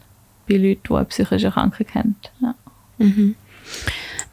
[0.48, 2.16] bei Leuten, die eine psychische Krankheit haben.
[2.42, 2.56] Ja.
[2.98, 3.36] Mhm.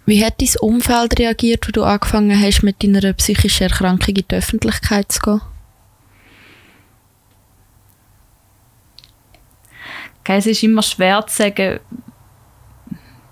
[0.04, 4.34] Wie hat dein Umfeld reagiert, als du angefangen hast, mit deiner psychischen Erkrankung in die
[4.34, 5.40] Öffentlichkeit zu gehen?
[10.20, 11.80] Okay, es ist immer schwer zu sagen,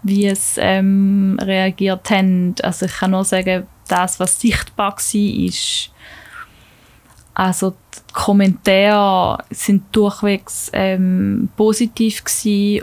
[0.03, 2.55] wie es ähm, reagiert haben.
[2.63, 5.91] Also ich kann nur sagen, das, was sichtbar war, ist.
[7.35, 12.23] Also die Kommentare sind durchwegs ähm, positiv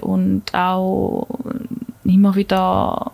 [0.01, 1.27] und auch
[2.03, 3.11] immer wieder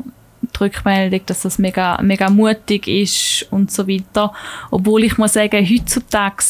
[0.64, 4.34] Rückmeldung, dass das mega, mega mutig ist und so weiter.
[4.72, 6.44] Obwohl ich muss sagen, heutzutage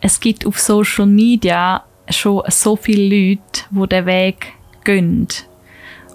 [0.00, 4.52] es gibt auf Social Media schon so viele Leute, die den Weg
[4.84, 5.28] gehen,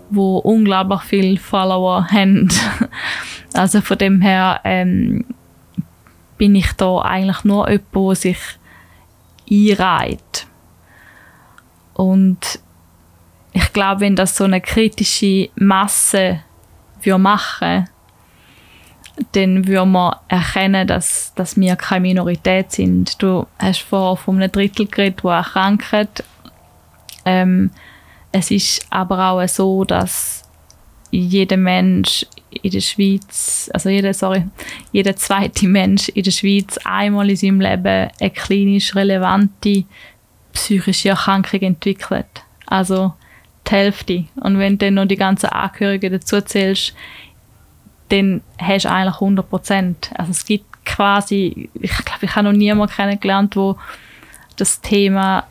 [0.10, 2.50] die unglaublich viele Follower haben.
[3.54, 5.26] Also von dem her ähm,
[6.38, 8.38] bin ich da eigentlich nur jemand, der sich
[9.52, 10.48] einreiht.
[11.94, 12.60] Und
[13.52, 16.44] ich glaube, wenn das so eine kritische Masse
[17.18, 17.88] machen,
[19.34, 23.22] dann würde man erkennen, dass, dass wir keine Minorität sind.
[23.22, 26.24] Du hast vorher von einem Drittel geredet, der erkrankt.
[27.26, 27.72] Ähm,
[28.32, 30.44] es ist aber auch so, dass
[31.12, 32.26] jeder Mensch
[32.64, 34.46] in der Schweiz, also jeder, sorry,
[34.92, 39.84] jeder zweite Mensch in der Schweiz einmal in seinem Leben eine klinisch relevante
[40.54, 42.28] psychische Erkrankung entwickelt.
[42.66, 43.14] Also
[43.72, 44.26] die Hälfte.
[44.36, 46.94] Und wenn du dann noch die ganzen Angehörigen dazu zählst,
[48.10, 50.12] dann hast du eigentlich 100 Prozent.
[50.16, 53.78] Also es gibt quasi, ich glaube, ich habe noch niemanden kennengelernt, wo
[54.58, 55.46] das Thema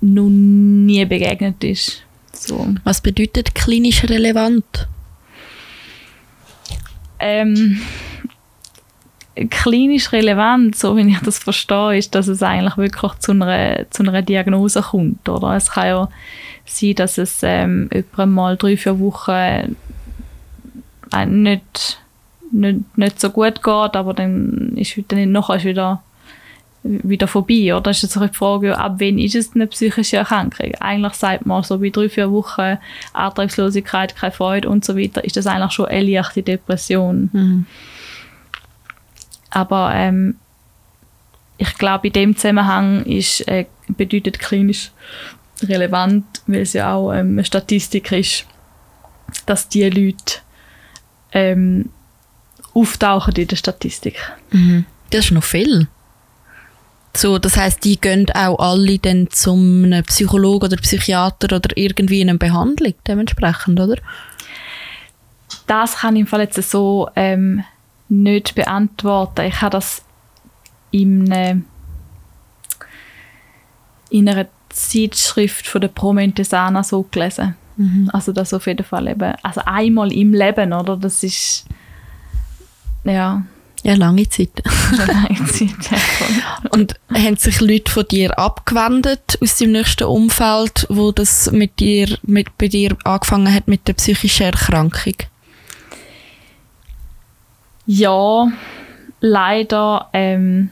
[0.00, 2.02] noch nie begegnet ist.
[2.32, 2.74] So.
[2.84, 4.88] Was bedeutet klinisch relevant?
[7.18, 7.80] Ähm,
[9.50, 14.02] klinisch relevant, so wie ich das verstehe, ist, dass es eigentlich wirklich zu einer, zu
[14.02, 15.28] einer Diagnose kommt.
[15.28, 15.56] Oder?
[15.56, 16.08] Es kann ja
[16.64, 19.76] sein, dass es ähm, mal drei, vier Wochen
[21.12, 22.00] äh, nicht,
[22.50, 26.02] nicht, nicht so gut geht, aber dann ist dann nachher ist wieder,
[26.82, 27.74] wieder vorbei.
[27.74, 27.90] Oder?
[27.90, 30.74] Ist jetzt die Frage, ab wann ist es eine psychische Erkrankung?
[30.80, 32.78] Eigentlich sagt man so, bei drei, vier Wochen
[33.12, 37.30] Antriebslosigkeit, keine Freude und so weiter, ist das eigentlich schon eine leichte Depression.
[37.32, 37.66] Mhm.
[39.50, 40.36] Aber ähm,
[41.58, 44.90] ich glaube, in dem Zusammenhang ist, äh, bedeutet klinisch
[45.68, 48.46] relevant, weil es ja auch ähm, eine Statistik ist,
[49.46, 50.40] dass die Leute
[51.32, 51.90] ähm,
[52.74, 54.16] auftauchen in der Statistik.
[54.50, 54.84] Mhm.
[55.10, 55.88] Das ist noch viel.
[57.14, 62.30] So, das heißt, die gehen auch alle dann zum Psychologen oder Psychiater oder irgendwie in
[62.30, 63.96] eine Behandlung dementsprechend, oder?
[65.66, 67.64] Das kann ich im Fall jetzt so ähm,
[68.08, 69.46] nicht beantworten.
[69.46, 70.02] Ich habe das
[70.90, 71.62] in, eine,
[74.08, 77.56] in einer Zeitschrift von der Promentesana so gelesen.
[77.76, 78.10] Mhm.
[78.12, 80.96] Also das auf jeden Fall eben, also einmal im Leben, oder?
[80.96, 81.64] Das ist,
[83.04, 83.42] ja.
[83.84, 84.62] Ja, lange Zeit.
[84.96, 85.98] lange Zeit, ja.
[86.70, 92.16] Und haben sich Leute von dir abgewendet aus dem nächsten Umfeld, wo das mit dir,
[92.22, 95.16] mit, bei dir angefangen hat mit der psychischen Erkrankung?
[97.86, 98.52] Ja,
[99.20, 100.70] leider ähm,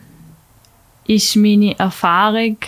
[1.06, 2.58] ist meine Erfahrung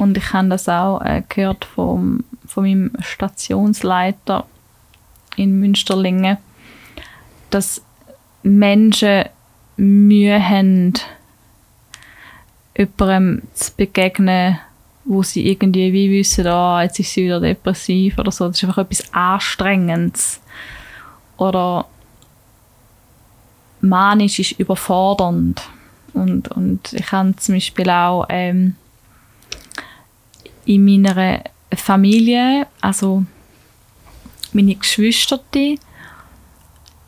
[0.00, 4.46] und ich habe das auch äh, gehört vom, von meinem Stationsleiter
[5.36, 6.38] in Münsterlingen,
[7.50, 7.82] dass
[8.42, 9.24] Menschen
[9.76, 10.94] Mühe haben,
[12.76, 14.58] jemandem zu begegnen,
[15.04, 18.46] wo sie irgendwie wie wissen, ah, jetzt ist sie wieder depressiv oder so.
[18.48, 20.40] Das ist einfach etwas Anstrengendes.
[21.36, 21.86] Oder
[23.80, 25.62] manisch ist überfordernd.
[26.12, 28.76] Und, und ich habe zum Beispiel auch ähm,
[30.64, 31.42] in meiner
[31.74, 33.24] Familie, also
[34.52, 35.40] meine Geschwister,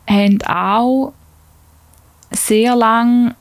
[0.09, 1.13] haben auch
[2.31, 3.35] sehr lange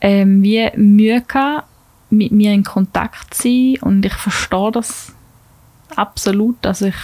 [0.00, 1.68] ähm, wie Mühe gehabt,
[2.10, 5.14] mit mir in Kontakt zu sein und ich verstehe das
[5.96, 6.64] absolut.
[6.64, 6.94] Also ich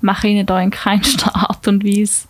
[0.00, 2.26] mache ihnen da in keinster Art und Weise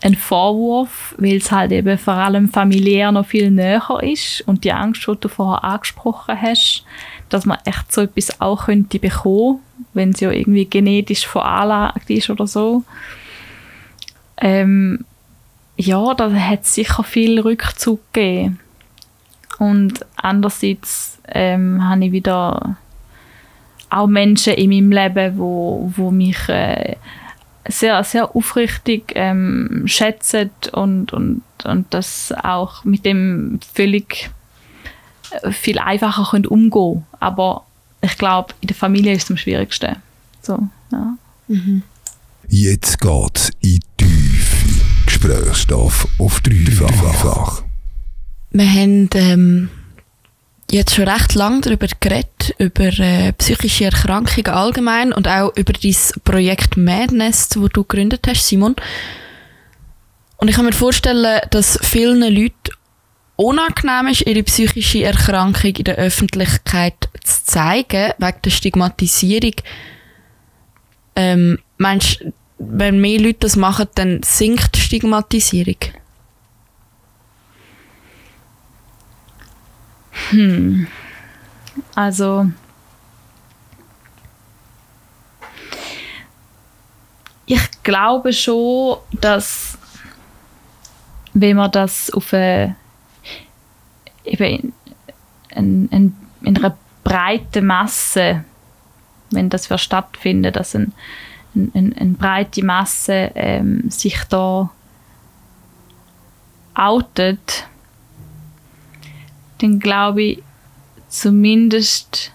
[0.00, 4.72] einen Vorwurf, weil es halt eben vor allem familiär noch viel näher ist und die
[4.72, 6.84] Angst, die du vorher angesprochen hast,
[7.28, 9.60] dass man echt so etwas auch könnte bekommen,
[9.94, 12.84] wenn es ja irgendwie genetisch veranlagt ist oder so.
[14.38, 15.04] Ähm,
[15.76, 18.60] ja, da hat es sicher viel Rückzug gegeben.
[19.58, 22.76] Und andererseits ähm, habe ich wieder
[23.90, 26.96] auch Menschen in meinem Leben, wo, wo mich äh,
[27.66, 34.30] sehr, sehr aufrichtig ähm, schätzen und, und, und das auch mit dem völlig
[35.50, 37.64] viel einfacher können umgehen Aber
[38.00, 39.96] ich glaube, in der Familie ist es am schwierigsten.
[40.42, 40.58] So,
[40.92, 41.14] ja.
[41.48, 41.82] Mhm.
[42.48, 44.58] Jetzt geht's in Tiefe.
[45.06, 47.62] Gesprächsstoff auf dreifach.
[48.50, 49.70] Wir haben ähm,
[50.70, 55.96] jetzt schon recht lange darüber geredet, über äh, psychische Erkrankungen allgemein und auch über dein
[56.24, 58.76] Projekt Madness, wo du gegründet hast, Simon.
[60.36, 62.54] Und ich kann mir vorstellen, dass vielen Leuten
[63.38, 69.54] unangenehm ist, ihre psychische Erkrankung in der Öffentlichkeit zu zeigen, wegen der Stigmatisierung.
[71.14, 72.24] Ähm, meinst
[72.58, 75.76] wenn mehr Leute das machen, dann sinkt die Stigmatisierung?
[81.94, 82.50] Also
[87.46, 89.78] ich glaube schon, dass
[91.34, 92.74] wenn man das auf eine,
[94.28, 94.72] eben
[95.50, 98.44] in, in, in einer breiten Masse,
[99.30, 100.92] wenn das für stattfindet, dass ein,
[101.54, 104.70] ein, ein, eine breite Masse ähm, sich da
[106.74, 107.66] outet,
[109.58, 110.42] dann glaube ich
[111.08, 112.32] zumindest,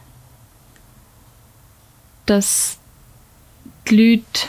[2.25, 2.77] dass
[3.87, 4.47] die Leute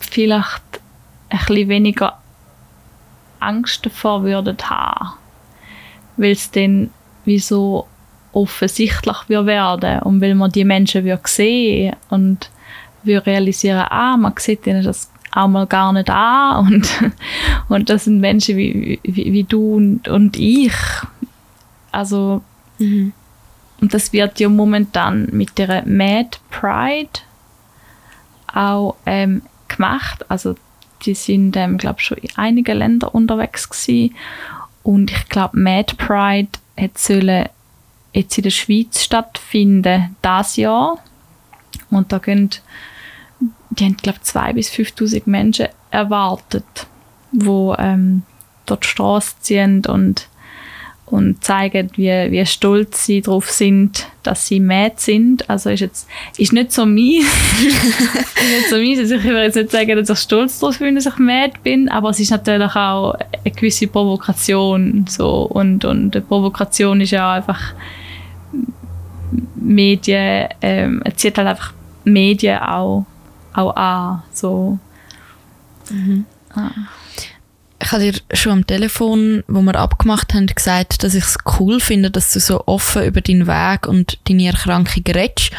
[0.00, 0.62] vielleicht
[1.28, 2.20] ein bisschen weniger
[3.40, 5.10] Angst davor würden haben,
[6.16, 6.90] weil es dann
[7.24, 7.86] wie so
[8.32, 12.50] offensichtlich wird werden und weil man die Menschen wird sehen und
[13.02, 16.88] wir realisieren, ah, man sieht ihnen das auch mal gar nicht an und,
[17.68, 20.72] und das sind Menschen wie, wie, wie du und, und ich.
[21.90, 22.42] Also,
[22.78, 23.12] Mhm.
[23.80, 27.20] und das wird ja momentan mit der Mad Pride
[28.52, 30.24] auch ähm, gemacht.
[30.30, 30.54] Also
[31.02, 34.14] die sind, ähm, glaube schon in einigen Ländern unterwegs gewesen.
[34.82, 36.48] Und ich glaube, Mad Pride
[36.94, 37.48] sollen
[38.12, 40.98] jetzt in der Schweiz stattfinden, das Jahr.
[41.90, 42.50] Und da gehen,
[43.70, 46.86] die haben, glaube ich, 2.000 bis 5'000 Menschen erwartet,
[47.32, 48.22] wo ähm,
[48.66, 50.27] dort Straße ziehen und
[51.10, 55.48] und zeigen, wie, wie stolz sie darauf sind, dass sie mad sind.
[55.48, 57.24] Also ist jetzt ist nicht so mies.
[57.60, 58.98] ist nicht so mies.
[58.98, 61.88] Also ich würde jetzt nicht sagen, dass ich stolz darauf bin, dass ich mad bin,
[61.88, 65.06] aber es ist natürlich auch eine gewisse Provokation.
[65.08, 65.42] So.
[65.42, 67.74] Und, und eine Provokation ist ja auch einfach
[69.54, 71.72] Medien, ähm, es zieht halt einfach
[72.04, 73.06] Medien auch,
[73.52, 74.22] auch an.
[74.32, 74.78] So.
[76.54, 76.70] Ah.
[77.88, 81.80] Ich habe dir schon am Telefon, wo wir abgemacht haben, gesagt, dass ich es cool
[81.80, 85.52] finde, dass du so offen über deinen Weg und deine Erkrankung redest.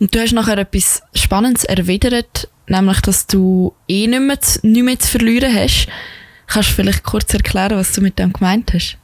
[0.00, 4.82] Und du hast nachher etwas Spannendes erwidert, nämlich, dass du eh nicht mehr, zu, nicht
[4.82, 5.88] mehr zu verlieren hast.
[6.46, 8.96] Kannst du vielleicht kurz erklären, was du mit dem gemeint hast?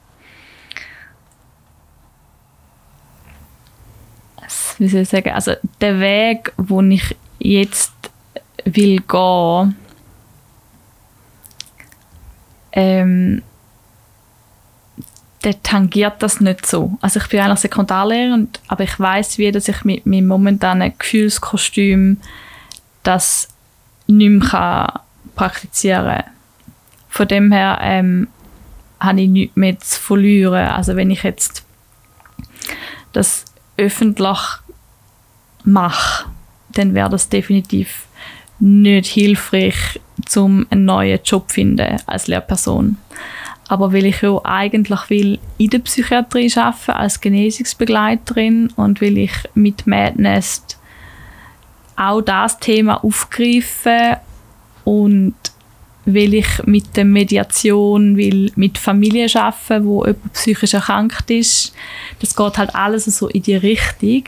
[4.79, 5.53] wie soll ich sagen, also
[5.83, 7.93] der Weg, wo ich jetzt
[8.65, 9.77] will gehen,
[12.75, 13.43] ähm,
[15.45, 16.99] der tangiert das nicht so.
[17.01, 22.19] Also ich bin eigentlich Sekundarlehrerin, aber ich weiß wie, dass ich mit meinem momentanen Gefühlskostüm
[23.03, 23.49] das
[24.07, 25.01] nicht mehr kann
[25.37, 26.25] praktizieren kann.
[27.09, 28.29] Von dem her ähm,
[28.99, 30.69] habe ich nichts mehr zu verlieren.
[30.69, 31.65] Also wenn ich jetzt
[33.13, 33.45] das
[33.77, 34.39] öffentlich
[35.65, 36.27] mache,
[36.73, 38.07] dann wäre das definitiv
[38.59, 40.01] nicht hilfreich,
[40.37, 42.97] um einen neuen Job zu finden als Lehrperson.
[43.69, 49.33] Aber weil ich ja eigentlich will in der Psychiatrie arbeiten als Genesungsbegleiterin und will ich
[49.55, 50.63] mit Madness
[51.97, 54.17] auch das Thema aufgreifen
[54.85, 55.35] und
[56.05, 61.75] will ich mit der Mediation, will mit Familien arbeiten, wo jemand psychisch erkrankt ist.
[62.21, 64.25] Das geht halt alles so in die Richtung.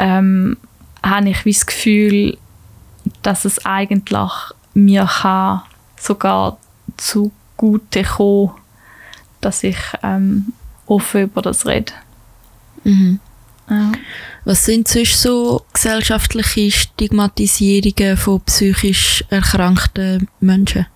[0.00, 0.56] Ähm,
[1.02, 2.36] habe ich das Gefühl,
[3.22, 4.30] dass es eigentlich
[4.74, 5.62] mir kann
[5.98, 6.58] sogar
[6.96, 8.52] zugute kommen,
[9.40, 10.52] dass ich ähm,
[10.86, 11.92] offen über das rede.
[12.84, 13.92] Ja.
[14.44, 20.86] Was sind sonst so gesellschaftliche Stigmatisierungen von psychisch erkrankten Menschen?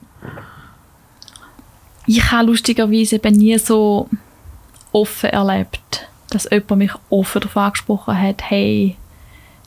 [2.06, 4.08] ich habe lustigerweise eben nie so
[4.92, 8.96] offen erlebt, dass jemand mich offen darauf angesprochen hat, hey,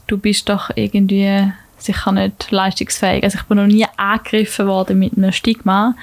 [0.07, 3.23] du bist doch irgendwie sicher nicht leistungsfähig.
[3.23, 5.95] Also ich bin noch nie angegriffen worden mit einem Stigma,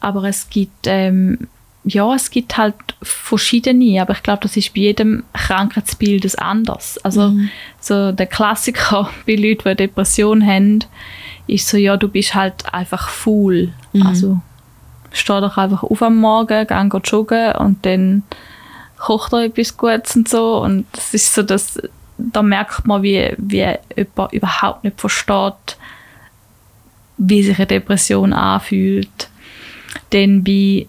[0.00, 1.48] aber es gibt ähm,
[1.84, 6.98] ja, es gibt halt verschiedene, aber ich glaube, das ist bei jedem Krankheitsbild das anders.
[6.98, 7.34] Also
[7.80, 10.80] so der Klassiker bei Leuten, die Depression haben,
[11.46, 13.72] ist so, ja, du bist halt einfach faul.
[14.04, 14.40] Also
[15.10, 18.22] steh doch einfach auf am Morgen, geh joggen und dann
[18.98, 20.58] kocht er etwas Gutes und so.
[20.58, 21.80] Und das ist so, dass
[22.32, 25.76] da merkt man, wie, wie jemand überhaupt nicht versteht,
[27.16, 29.28] wie sich eine Depression anfühlt.
[30.12, 30.86] Denn bei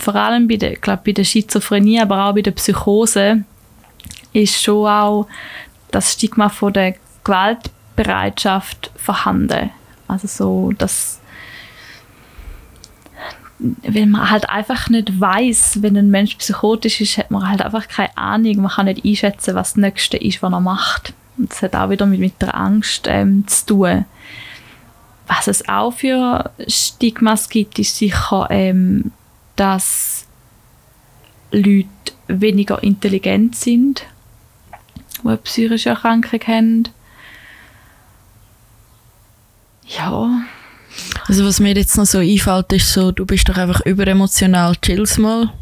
[0.00, 3.44] vor allem bei der, glaub, bei der Schizophrenie, aber auch bei der Psychose,
[4.32, 5.26] ist schon auch
[5.90, 6.94] das Stigma von der
[7.24, 9.70] Gewaltbereitschaft vorhanden.
[10.08, 11.19] Also so, dass
[13.60, 17.88] wenn man halt einfach nicht weiß, wenn ein Mensch psychotisch ist, hat man halt einfach
[17.88, 18.62] keine Ahnung.
[18.62, 21.12] Man kann nicht einschätzen, was das Nächste ist, was er macht.
[21.36, 24.04] Und das hat auch wieder mit, mit der Angst ähm, zu tun.
[25.26, 29.12] Was es auch für Stigmas gibt, ist sicher, ähm,
[29.56, 30.26] dass
[31.52, 31.86] Leute
[32.28, 34.06] weniger intelligent sind,
[35.22, 36.88] die eine psychische Erkrankung haben.
[39.86, 40.44] Ja.
[41.28, 45.18] Also was mir jetzt noch so einfällt, ist so, du bist doch einfach überemotional, chill's
[45.18, 45.52] mal.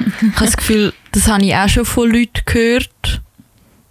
[0.00, 3.20] ich habe das Gefühl, das habe ich auch schon von Leuten gehört,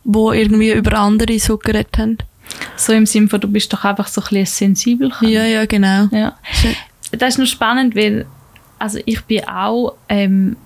[0.04, 2.18] die irgendwie über andere so geredet haben.
[2.76, 5.12] So im Sinne von, du bist doch einfach so ein bisschen sensibel.
[5.22, 6.08] Ja, ja, genau.
[6.12, 6.38] Ja.
[7.12, 8.26] Das ist noch spannend, weil
[8.80, 10.58] also ich bin auch, ähm,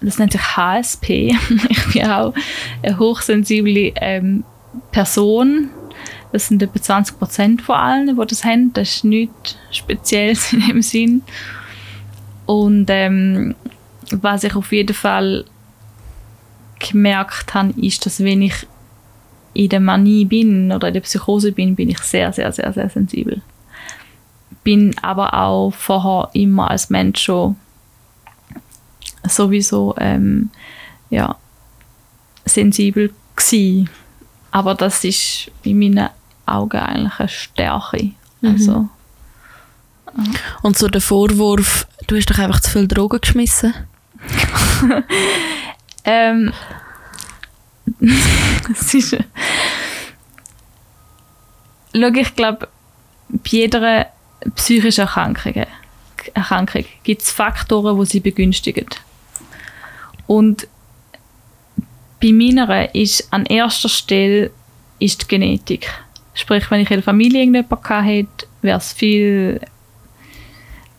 [0.00, 1.34] das nennt sich HSP,
[1.68, 2.34] ich bin auch
[2.82, 4.44] eine hochsensible ähm,
[4.92, 5.70] Person.
[6.36, 8.70] Das sind etwa 20 Prozent von allen, die das haben.
[8.74, 11.22] Das ist nichts Spezielles in dem Sinn.
[12.44, 13.54] Und ähm,
[14.10, 15.46] was ich auf jeden Fall
[16.78, 18.66] gemerkt habe, ist, dass wenn ich
[19.54, 22.90] in der Manie bin oder in der Psychose bin, bin ich sehr, sehr, sehr, sehr
[22.90, 23.40] sensibel.
[24.62, 27.56] Bin aber auch vorher immer als Mensch schon
[29.26, 30.50] sowieso ähm,
[31.08, 31.34] ja,
[32.44, 33.88] sensibel gewesen.
[34.50, 36.10] Aber das ist in meinen
[36.46, 38.12] Augen eigentlich eine Stärke.
[38.40, 38.50] Mhm.
[38.50, 38.88] Also,
[40.62, 43.74] Und so der Vorwurf, du hast doch einfach zu viel Drogen geschmissen.
[46.04, 46.52] ähm,
[48.72, 49.16] es ist,
[51.94, 52.68] Schau, ich glaube,
[53.28, 54.06] bei jeder
[54.54, 55.64] psychischen Erkrankung,
[56.34, 58.86] Erkrankung gibt es Faktoren, die sie begünstigen.
[60.26, 60.68] Und
[62.20, 64.50] bei meiner ist an erster Stelle
[64.98, 65.88] ist die Genetik.
[66.36, 69.60] Sprich, wenn ich in der Familie irgendjemanden hätte, wäre es viel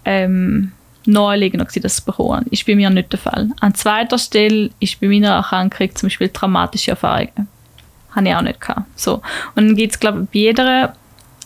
[0.04, 0.72] ähm,
[1.06, 2.46] naheliegender gewesen, das zu bekommen.
[2.50, 3.50] Ist bei mir nicht der Fall.
[3.62, 7.48] An zweiter Stelle ist bei meiner Erkrankung zum Beispiel traumatische Erfahrungen.
[8.16, 9.00] Habe ich auch nicht gehabt.
[9.00, 9.22] So.
[9.56, 10.94] Und dann gibt es, glaube ich, bei jeder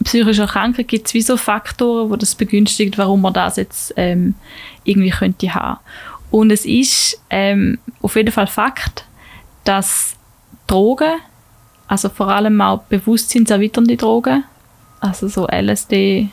[0.04, 4.36] psychischen Erkrankung gibt es wie so Faktoren, die das begünstigt, warum man das jetzt ähm,
[4.84, 5.80] irgendwie könnte haben.
[6.32, 9.06] Und es ist ähm, auf jeden Fall Fakt,
[9.66, 10.16] dass
[10.66, 11.20] Drogen,
[11.92, 14.46] also vor allem auch bewusstseinserweiternde Drogen,
[15.02, 16.30] also so LSD,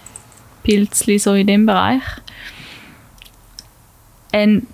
[0.63, 2.03] Pilzli, so in dem Bereich,
[4.31, 4.69] ein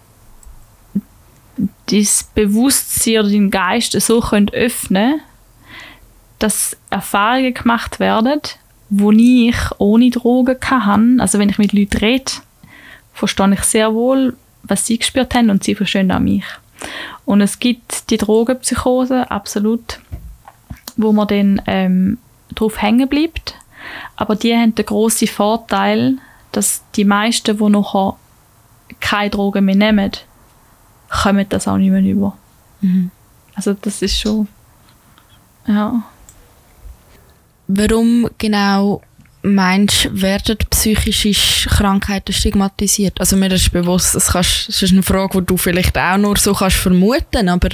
[1.87, 5.21] das Bewusstsein oder den Geist so können öffnen
[6.39, 8.41] dass Erfahrungen gemacht werden,
[8.91, 11.19] wo ich ohne Drogen kann.
[11.19, 12.33] Also wenn ich mit Leuten rede,
[13.15, 16.45] verstehe ich sehr wohl, was sie gespürt haben und sie verstehen auch mich.
[17.25, 20.01] Und es gibt die Drogenpsychose, absolut,
[20.97, 22.19] wo man dann ähm,
[22.55, 23.55] drauf hängen bleibt.
[24.17, 26.17] Aber die haben den grossen Vorteil,
[26.53, 28.17] dass die meisten, die nachher
[29.01, 30.13] keine Drogen mehr nehmen,
[31.11, 32.37] kommen das auch nicht mehr über.
[32.81, 33.11] Mhm.
[33.55, 34.49] Also das ist schon,
[35.67, 36.03] ja.
[37.67, 39.01] Warum genau
[39.43, 43.21] meinst du, werden psychische Krankheiten stigmatisiert?
[43.21, 46.37] Also mir ist bewusst, das, kannst, das ist eine Frage, die du vielleicht auch nur
[46.37, 47.71] so kannst vermuten, aber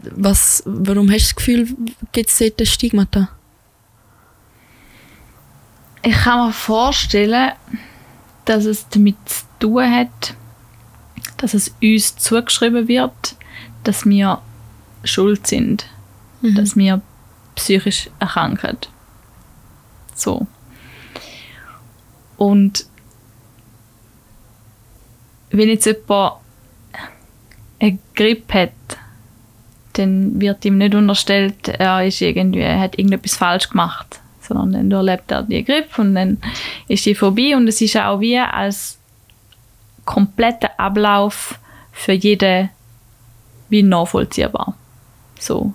[0.00, 1.68] was, warum hast du das Gefühl,
[2.12, 3.28] gibt es dort ein Stigmata?
[6.02, 7.52] Ich kann mir vorstellen,
[8.44, 10.34] dass es damit zu tun hat,
[11.38, 13.36] dass es uns zugeschrieben wird,
[13.84, 14.40] dass wir
[15.04, 15.86] schuld sind,
[16.40, 16.54] Mhm.
[16.54, 17.00] dass wir
[17.56, 18.78] psychisch erkranken.
[20.14, 20.46] So.
[22.36, 22.86] Und
[25.50, 26.34] wenn jetzt jemand
[27.80, 28.72] eine Grippe hat,
[29.98, 34.90] dann wird ihm nicht unterstellt, er ist irgendwie, er hat irgendetwas falsch gemacht, sondern dann
[34.90, 36.38] erlebt er die Grippe und dann
[36.88, 38.98] ist die vorbei und es ist auch wie als
[40.04, 41.58] kompletter Ablauf
[41.92, 42.70] für jeden
[43.68, 44.74] wie nachvollziehbar.
[45.38, 45.72] So.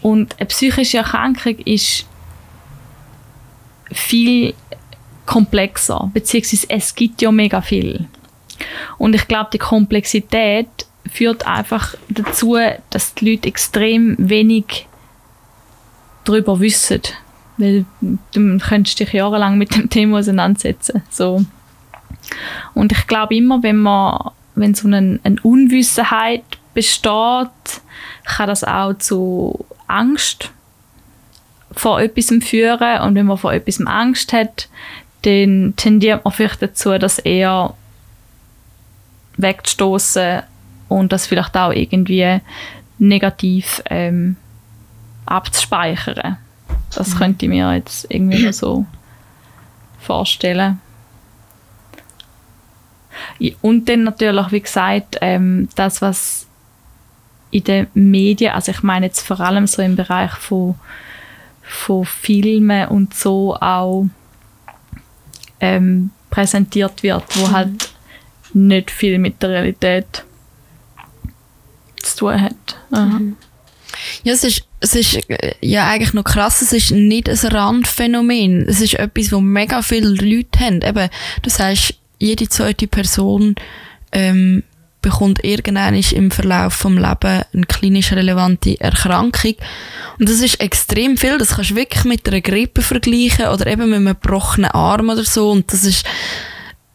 [0.00, 2.06] Und eine psychische Erkrankung ist
[3.90, 4.54] viel
[5.26, 8.06] komplexer, beziehungsweise es gibt ja mega viel.
[8.96, 12.56] Und ich glaube, die Komplexität führt einfach dazu,
[12.90, 14.86] dass die Leute extrem wenig
[16.24, 17.02] darüber wissen.
[17.56, 21.02] Weil du könntest dich jahrelang mit dem Thema auseinandersetzen.
[21.10, 21.44] So.
[22.74, 26.44] Und ich glaube immer, wenn man, wenn so eine, eine Unwissenheit
[26.74, 27.50] besteht,
[28.24, 30.50] kann das auch zu Angst
[31.72, 33.00] vor etwas führen.
[33.00, 34.68] Und wenn man vor etwas Angst hat,
[35.22, 37.74] dann tendiert man vielleicht dazu, das eher
[39.36, 40.42] wegzustoßen
[40.88, 42.40] und das vielleicht auch irgendwie
[42.98, 44.36] negativ ähm,
[45.26, 46.36] abzuspeichern.
[46.94, 47.18] Das mhm.
[47.18, 48.86] könnte ich mir jetzt irgendwie noch so
[50.00, 50.80] vorstellen.
[53.60, 56.46] Und dann natürlich, wie gesagt, ähm, das, was
[57.50, 60.74] in den Medien, also ich meine jetzt vor allem so im Bereich von,
[61.62, 64.06] von Filmen und so auch
[65.60, 67.52] ähm, präsentiert wird, wo mhm.
[67.52, 67.90] halt
[68.54, 70.24] nicht viel mit der Realität
[72.18, 72.76] zu tun hat.
[72.90, 73.36] Mhm.
[74.22, 78.68] Ja, es ist, es ist äh, ja eigentlich noch krass, es ist nicht ein Randphänomen.
[78.68, 80.82] Es ist etwas, wo mega viele Leute haben.
[80.82, 81.08] Eben,
[81.42, 83.54] du sagst, jede zweite Person
[84.12, 84.62] ähm,
[85.00, 89.54] bekommt irgendwann im Verlauf vom Lebens eine klinisch relevante Erkrankung.
[90.18, 91.38] Und das ist extrem viel.
[91.38, 95.24] Das kannst du wirklich mit einer Grippe vergleichen oder eben mit einem gebrochenen Arm oder
[95.24, 95.50] so.
[95.50, 96.04] Und das ist,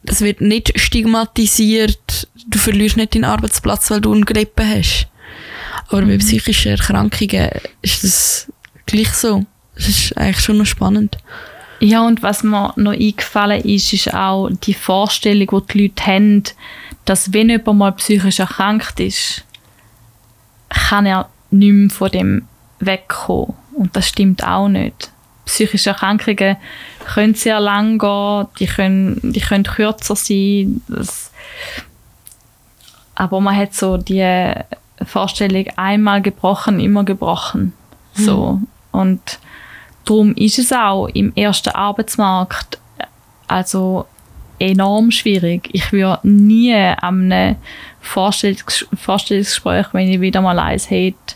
[0.03, 2.28] das wird nicht stigmatisiert.
[2.47, 5.07] Du verlierst nicht deinen Arbeitsplatz, weil du eine Grippe hast.
[5.93, 7.49] Aber bei psychischen Erkrankungen
[7.81, 8.51] ist das
[8.85, 9.45] gleich so.
[9.75, 11.17] Das ist eigentlich schon noch spannend.
[11.79, 16.43] Ja, und was mir noch eingefallen ist, ist auch die Vorstellung, die die Leute haben,
[17.05, 19.43] dass wenn jemand mal psychisch erkrankt ist,
[20.69, 22.47] kann er nicht mehr von dem
[22.79, 23.53] wegkommen.
[23.75, 25.11] Und das stimmt auch nicht.
[25.45, 26.57] Psychische Erkrankungen
[27.13, 30.81] können sehr lang gehen, die können, die können kürzer sein.
[30.87, 31.31] Das,
[33.15, 34.53] aber man hat so die
[35.06, 37.74] Vorstellung, einmal gebrochen, immer gebrochen.
[38.14, 38.54] So.
[38.54, 38.68] Mhm.
[38.91, 39.39] Und
[40.06, 42.80] darum ist es auch im ersten Arbeitsmarkt
[43.47, 44.06] also
[44.60, 45.70] enorm schwierig.
[45.74, 47.56] Ich würde nie an einem
[48.01, 51.36] Vorstellungs Vorstellungsgespräch, wenn ich wieder mal eins hätte,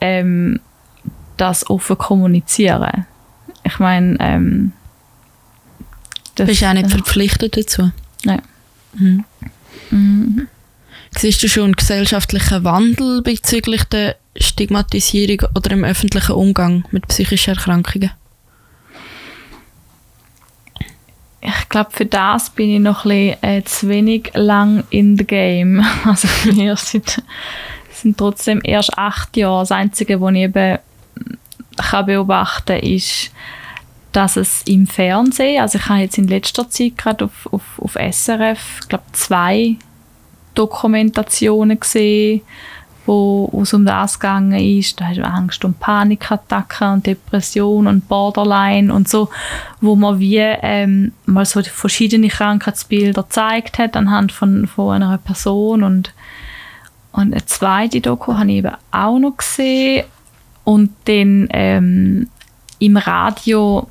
[0.00, 0.60] ähm,
[1.36, 3.06] das offen kommunizieren.
[3.64, 4.72] Ich meine, ähm,
[6.34, 7.90] das bist auch nicht verpflichtet dazu.
[8.24, 8.42] Nein.
[8.94, 9.24] Mhm.
[9.90, 10.48] Mhm.
[11.16, 17.54] Siehst du schon einen gesellschaftlichen Wandel bezüglich der Stigmatisierung oder im öffentlichen Umgang mit psychischen
[17.54, 18.10] Erkrankungen?
[21.42, 25.24] ich glaube, für das bin ich noch ein bisschen, äh, zu wenig lang in the
[25.24, 25.84] game.
[26.04, 27.22] Also wir sind,
[27.90, 29.62] sind trotzdem erst acht Jahre.
[29.62, 30.78] Das Einzige, was ich eben
[31.76, 33.32] kann beobachten kann, ist,
[34.12, 37.94] dass es im Fernsehen, also ich habe jetzt in letzter Zeit gerade auf, auf, auf
[37.94, 39.76] SRF, glaube zwei
[40.54, 42.42] Dokumentationen gesehen,
[43.06, 45.00] wo es um das gegangen ist.
[45.00, 49.28] Da hast du Angst- und Panikattacken und Depression und Borderline und so,
[49.80, 55.82] wo man wie ähm, mal so verschiedene Krankheitsbilder gezeigt hat anhand von, von einer Person
[55.82, 56.12] und
[57.12, 60.04] und eine zweite Doku habe ich eben auch noch gesehen
[60.64, 62.28] und dann ähm,
[62.78, 63.88] im Radio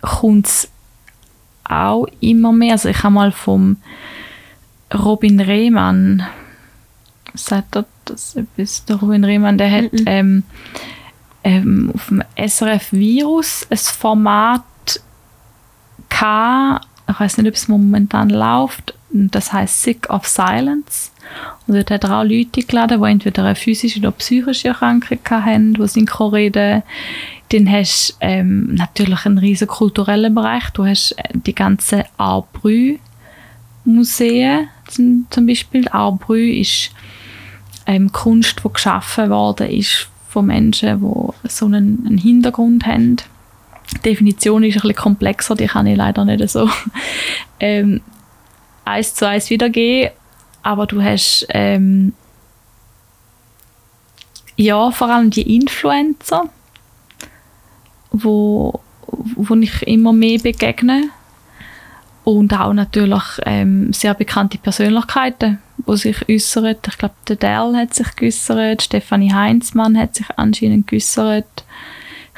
[0.00, 0.70] kommt es
[1.64, 2.72] auch immer mehr.
[2.72, 3.76] Also ich habe mal vom
[4.94, 6.26] Robin Rehmann
[7.34, 10.04] sagt er das etwas, der Ruben Rehmann, der hat mhm.
[10.06, 10.42] ähm,
[11.44, 14.62] ähm, auf dem SRF Virus ein Format
[16.08, 21.10] gehabt, ich weiß nicht, ob es momentan läuft, das heißt Sick of Silence.
[21.66, 25.74] Und dort hat er auch Leute geladen, die entweder eine physische oder psychische Erkrankung haben,
[25.74, 26.82] die synchro reden.
[27.50, 30.68] Dann hast du ähm, natürlich einen riesen kulturellen Bereich.
[30.70, 32.98] Du hast äh, die ganzen Arbrü
[33.84, 35.88] Museen zum, Beispiel.
[35.88, 36.90] Arbrü ist
[37.86, 43.16] ähm, Kunst, die geschaffen worden ist von Menschen, die so einen, einen Hintergrund haben.
[43.96, 46.68] Die Definition ist ein bisschen komplexer, die kann ich leider nicht so
[47.60, 48.02] ähm,
[48.84, 50.12] eins zu eins wiedergeben.
[50.62, 52.12] Aber du hast ähm,
[54.56, 56.44] ja vor allem die Influencer,
[58.10, 61.10] wo, wo ich immer mehr begegne
[62.28, 66.76] und auch natürlich ähm, sehr bekannte Persönlichkeiten, die sich äußern.
[66.86, 71.64] Ich glaube, der Dell hat sich geäußert, Stefanie Heinzmann hat sich anscheinend geäußert.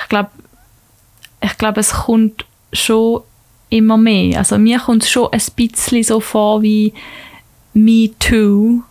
[0.01, 0.31] Ich glaube,
[1.41, 3.23] ich glaube, es kommt schon
[3.69, 4.39] immer mehr.
[4.39, 6.95] Also mir kommt es schon ein bisschen so vor wie
[7.75, 8.83] Me Too.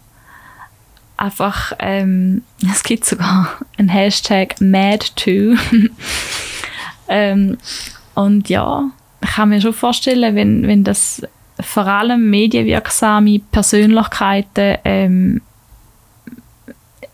[1.15, 5.55] Einfach, ähm, es gibt sogar einen Hashtag MadToo.
[7.07, 7.57] ähm,
[8.15, 8.91] und ja,
[9.21, 11.21] kann mir schon vorstellen, wenn, wenn das
[11.59, 15.41] vor allem medienwirksame Persönlichkeiten ähm,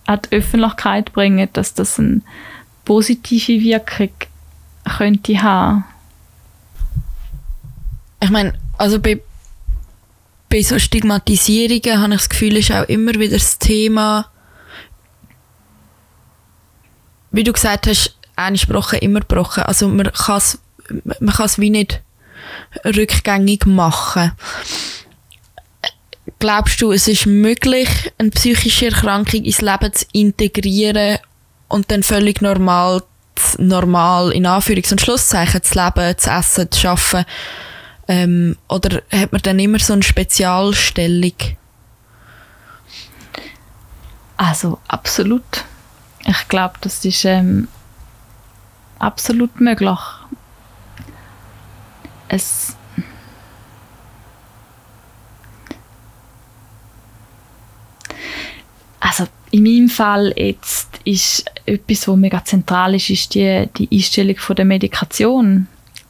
[0.06, 2.22] an die Öffentlichkeit bringen, dass das eine
[2.84, 4.12] positive Wirkung
[4.98, 5.84] könnte haben.
[8.22, 9.20] Ich meine, also bei,
[10.50, 14.28] bei so Stigmatisierungen habe ich das Gefühl, ist auch immer wieder das Thema,
[17.32, 19.64] wie du gesagt hast, eine Sprache immer gebrochen.
[19.64, 20.42] Also man kann
[20.90, 22.02] man kann es wie nicht
[22.84, 24.32] rückgängig machen.
[26.40, 31.20] glaubst du, es ist möglich, eine psychische Erkrankung ins Leben zu integrieren
[31.68, 33.04] und dann völlig normal,
[33.58, 37.26] normal in Anführungs- und Schlusszeichen zu leben, zu essen, zu arbeiten?
[38.08, 41.34] Ähm, oder hat man dann immer so eine Spezialstellung?
[44.38, 45.66] Also absolut.
[46.28, 47.68] Ich glaube, das ist ähm,
[49.00, 50.00] absolut möglich.
[52.28, 52.76] Es
[59.00, 64.38] also in meinem Fall jetzt ist etwas, was mega zentral ist, ist die, die Einstellung
[64.38, 65.68] von der Medikation.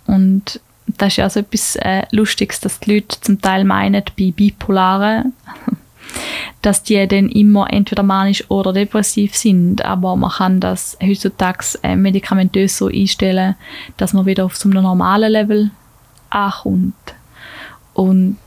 [0.07, 4.31] Und das ist ja so etwas äh, Lustiges, dass die Leute zum Teil meinen, bei
[4.31, 5.33] Bipolaren,
[6.61, 9.83] dass die dann immer entweder manisch oder depressiv sind.
[9.83, 13.55] Aber man kann das heutzutage äh, medikamentös so einstellen,
[13.97, 15.71] dass man wieder auf so einem normalen Level
[16.35, 17.15] ankommt.
[17.93, 18.37] Und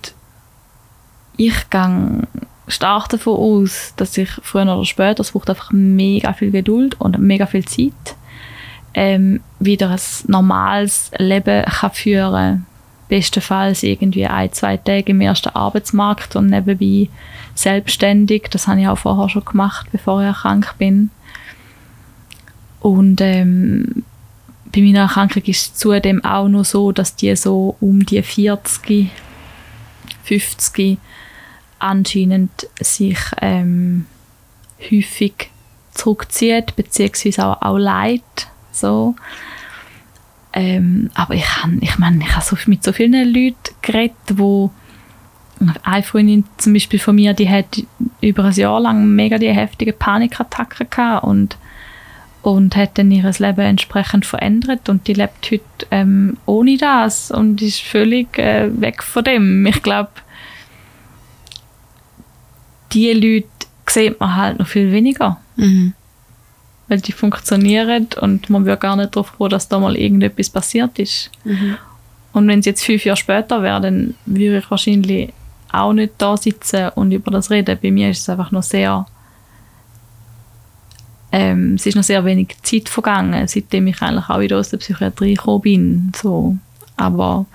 [1.37, 2.23] ich gehe
[2.67, 7.19] stark davon aus, dass ich früher oder später, es braucht einfach mega viel Geduld und
[7.19, 8.17] mega viel Zeit,
[8.95, 12.67] ähm, wieder ein normales Leben kann führen
[13.09, 17.09] Bestenfalls irgendwie ein, zwei Tage im ersten Arbeitsmarkt und nebenbei
[17.55, 18.49] selbstständig.
[18.51, 21.11] Das habe ich auch vorher schon gemacht, bevor ich krank bin.
[22.81, 24.05] Und ähm,
[24.73, 29.11] bei meiner Erkrankung ist es zudem auch noch so, dass die so um die 40,
[30.25, 30.99] 50
[31.79, 34.07] anscheinend sich ähm,
[34.81, 35.51] häufig
[35.93, 38.23] zurückzieht, beziehungsweise auch, auch leid.
[38.73, 39.15] So.
[40.53, 44.71] Ähm, aber ich habe ich mein, ich hab so, mit so vielen Leuten geredet, wo
[45.83, 47.83] eine Freundin zum Beispiel von mir, die hat
[48.21, 51.57] über ein Jahr lang mega die heftige Panikattacken gehabt und,
[52.49, 57.61] und hat dann ihr Leben entsprechend verändert und die lebt heute ähm, ohne das und
[57.61, 59.67] ist völlig äh, weg von dem.
[59.67, 60.11] Ich glaube,
[62.93, 63.49] die Leute
[63.89, 65.39] sieht man halt noch viel weniger.
[65.57, 65.93] Mhm.
[66.89, 70.99] Weil die funktionieren und man wird gar nicht darauf froh, dass da mal irgendetwas passiert
[70.99, 71.31] ist.
[71.45, 71.77] Mhm.
[72.33, 75.35] Und wenn es jetzt fünf Jahre später wäre, dann würde ich wahrscheinlich
[75.71, 77.79] auch nicht da sitzen und über das reden.
[77.83, 79.07] Bei mir ist es einfach noch sehr
[81.31, 84.79] ähm, es ist noch sehr wenig Zeit vergangen, seitdem ich eigentlich auch wieder aus der
[84.79, 86.13] Psychiatrie gekommen bin.
[86.17, 86.57] So.
[86.97, 87.47] Aber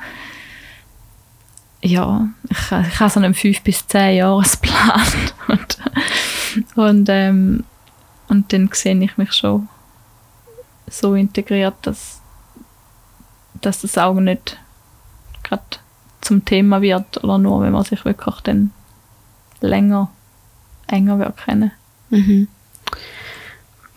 [1.81, 5.01] ja, ich, ich habe so einen 5 bis 10 Jahresplan
[5.47, 5.77] und,
[6.75, 7.63] und, ähm,
[8.29, 9.67] und dann sehe ich mich schon
[10.87, 12.21] so integriert, dass,
[13.61, 14.59] dass das auch nicht
[15.43, 15.63] gerade
[16.21, 18.71] zum Thema wird oder nur, wenn man sich wirklich dann
[19.59, 20.09] länger,
[20.87, 21.71] enger wird kennen.
[22.09, 22.47] Mhm.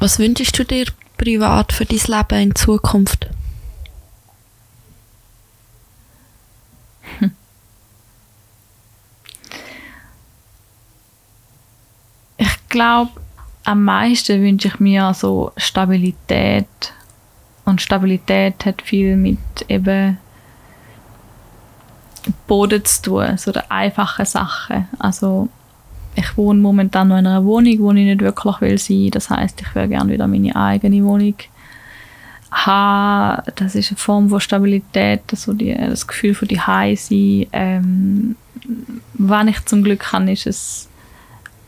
[0.06, 0.86] Was wünschst du dir
[1.18, 3.26] privat für dein Leben in Zukunft?
[12.36, 13.20] Ich glaube,
[13.64, 16.68] am meisten wünsche ich mir so Stabilität.
[17.64, 20.18] Und Stabilität hat viel mit eben
[22.46, 24.86] Boden zu tun, so der einfachen Sachen.
[25.00, 25.48] Also
[26.16, 29.10] ich wohne momentan noch in einer Wohnung, wo ich nicht wirklich will sein.
[29.10, 31.34] Das heißt, ich würde gerne wieder meine eigene Wohnung
[32.50, 33.42] haben.
[33.56, 36.56] Das ist eine Form von Stabilität, also die, das Gefühl von die
[36.96, 37.46] sein.
[37.52, 38.36] Ähm,
[39.14, 40.88] was ich zum Glück kann, ist es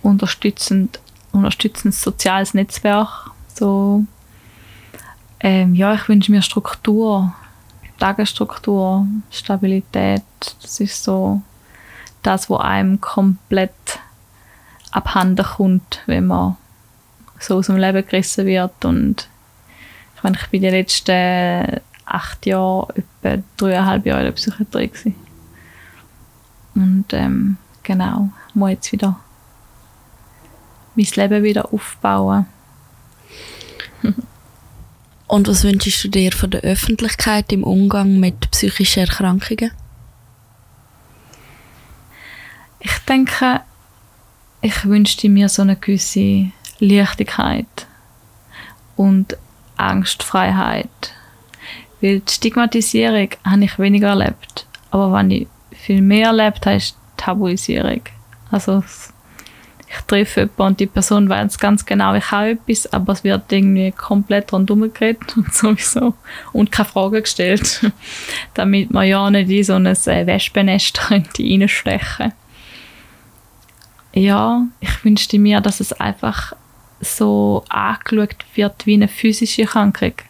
[0.03, 0.99] unterstützend,
[1.32, 3.30] unterstützendes soziales Netzwerk.
[3.55, 4.05] So,
[5.40, 7.34] ähm, ja, ich wünsche mir Struktur,
[7.99, 10.22] Tagesstruktur, Stabilität.
[10.62, 11.42] Das ist so
[12.22, 13.72] das, was einem komplett
[14.93, 16.57] abhanden kommt, wenn man
[17.39, 18.84] so aus dem Leben gerissen wird.
[18.84, 19.28] Und
[20.16, 25.14] ich meine, ich bin die letzten acht Jahre, etwa dreieinhalb Jahre in der Psychiatrie gewesen.
[26.74, 29.18] Und ähm, genau, ich muss jetzt wieder
[30.95, 32.47] mein Leben wieder aufbauen.
[35.28, 39.70] Und was wünschst du dir von der Öffentlichkeit im Umgang mit psychischen Erkrankungen?
[42.80, 43.61] Ich denke,
[44.61, 46.50] ich wünschte mir so eine gewisse
[46.80, 47.86] Leichtigkeit
[48.96, 49.36] und
[49.76, 50.88] Angstfreiheit.
[52.00, 54.66] Weil die Stigmatisierung habe ich weniger erlebt.
[54.90, 58.02] Aber was ich viel mehr erlebt habe, ist Tabuisierung.
[58.50, 58.82] Also
[59.90, 63.50] ich treffe jemanden und die Person weiß ganz genau, ich habe etwas, aber es wird
[63.50, 66.14] irgendwie komplett rundherum geredet und sowieso
[66.52, 67.90] und keine Fragen gestellt,
[68.54, 71.70] damit man ja nicht in so ein äh, Wespennest reinstechen
[72.16, 72.34] könnte.
[74.18, 76.52] Ja, ich wünschte mir, dass es einfach
[77.00, 80.24] so angeschaut wird wie eine physische Krankheit.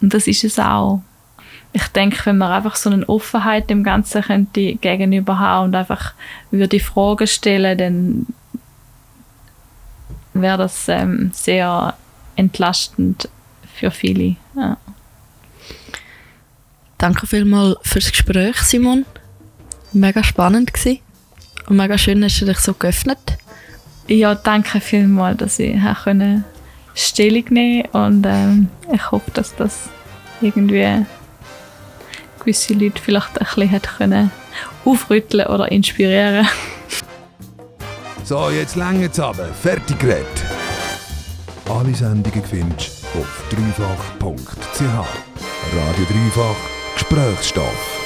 [0.00, 1.02] Und das ist es auch.
[1.74, 6.14] ich denke, wenn man einfach so eine Offenheit dem Ganzen könnte gegenüber haben und einfach
[6.50, 8.26] würde Fragen stellen, dann
[10.32, 11.98] wäre das ähm, sehr
[12.34, 13.28] entlastend
[13.74, 14.36] für viele.
[14.56, 14.78] Ja.
[16.96, 19.04] Danke vielmals fürs Gespräch, Simon.
[19.92, 21.00] Mega spannend gewesen.
[21.70, 23.38] Und mega schön, dass du dich so geöffnet.
[24.08, 26.44] Ja, danke vielmals, dass ich können
[26.96, 29.88] Stellung nehmen und ähm, ich hoffe, dass das
[30.40, 31.06] irgendwie
[32.40, 34.32] gewisse Leute vielleicht ein bisschen hat können
[34.84, 36.46] aufrütteln oder inspirieren.
[38.24, 39.46] So, jetzt länger aber.
[39.46, 40.26] Fertig geredet.
[41.68, 44.80] Alle Sendungen findest du auf dreifach.ch.
[44.80, 46.56] Radio Dreifach
[46.94, 47.99] Gesprächsstoff.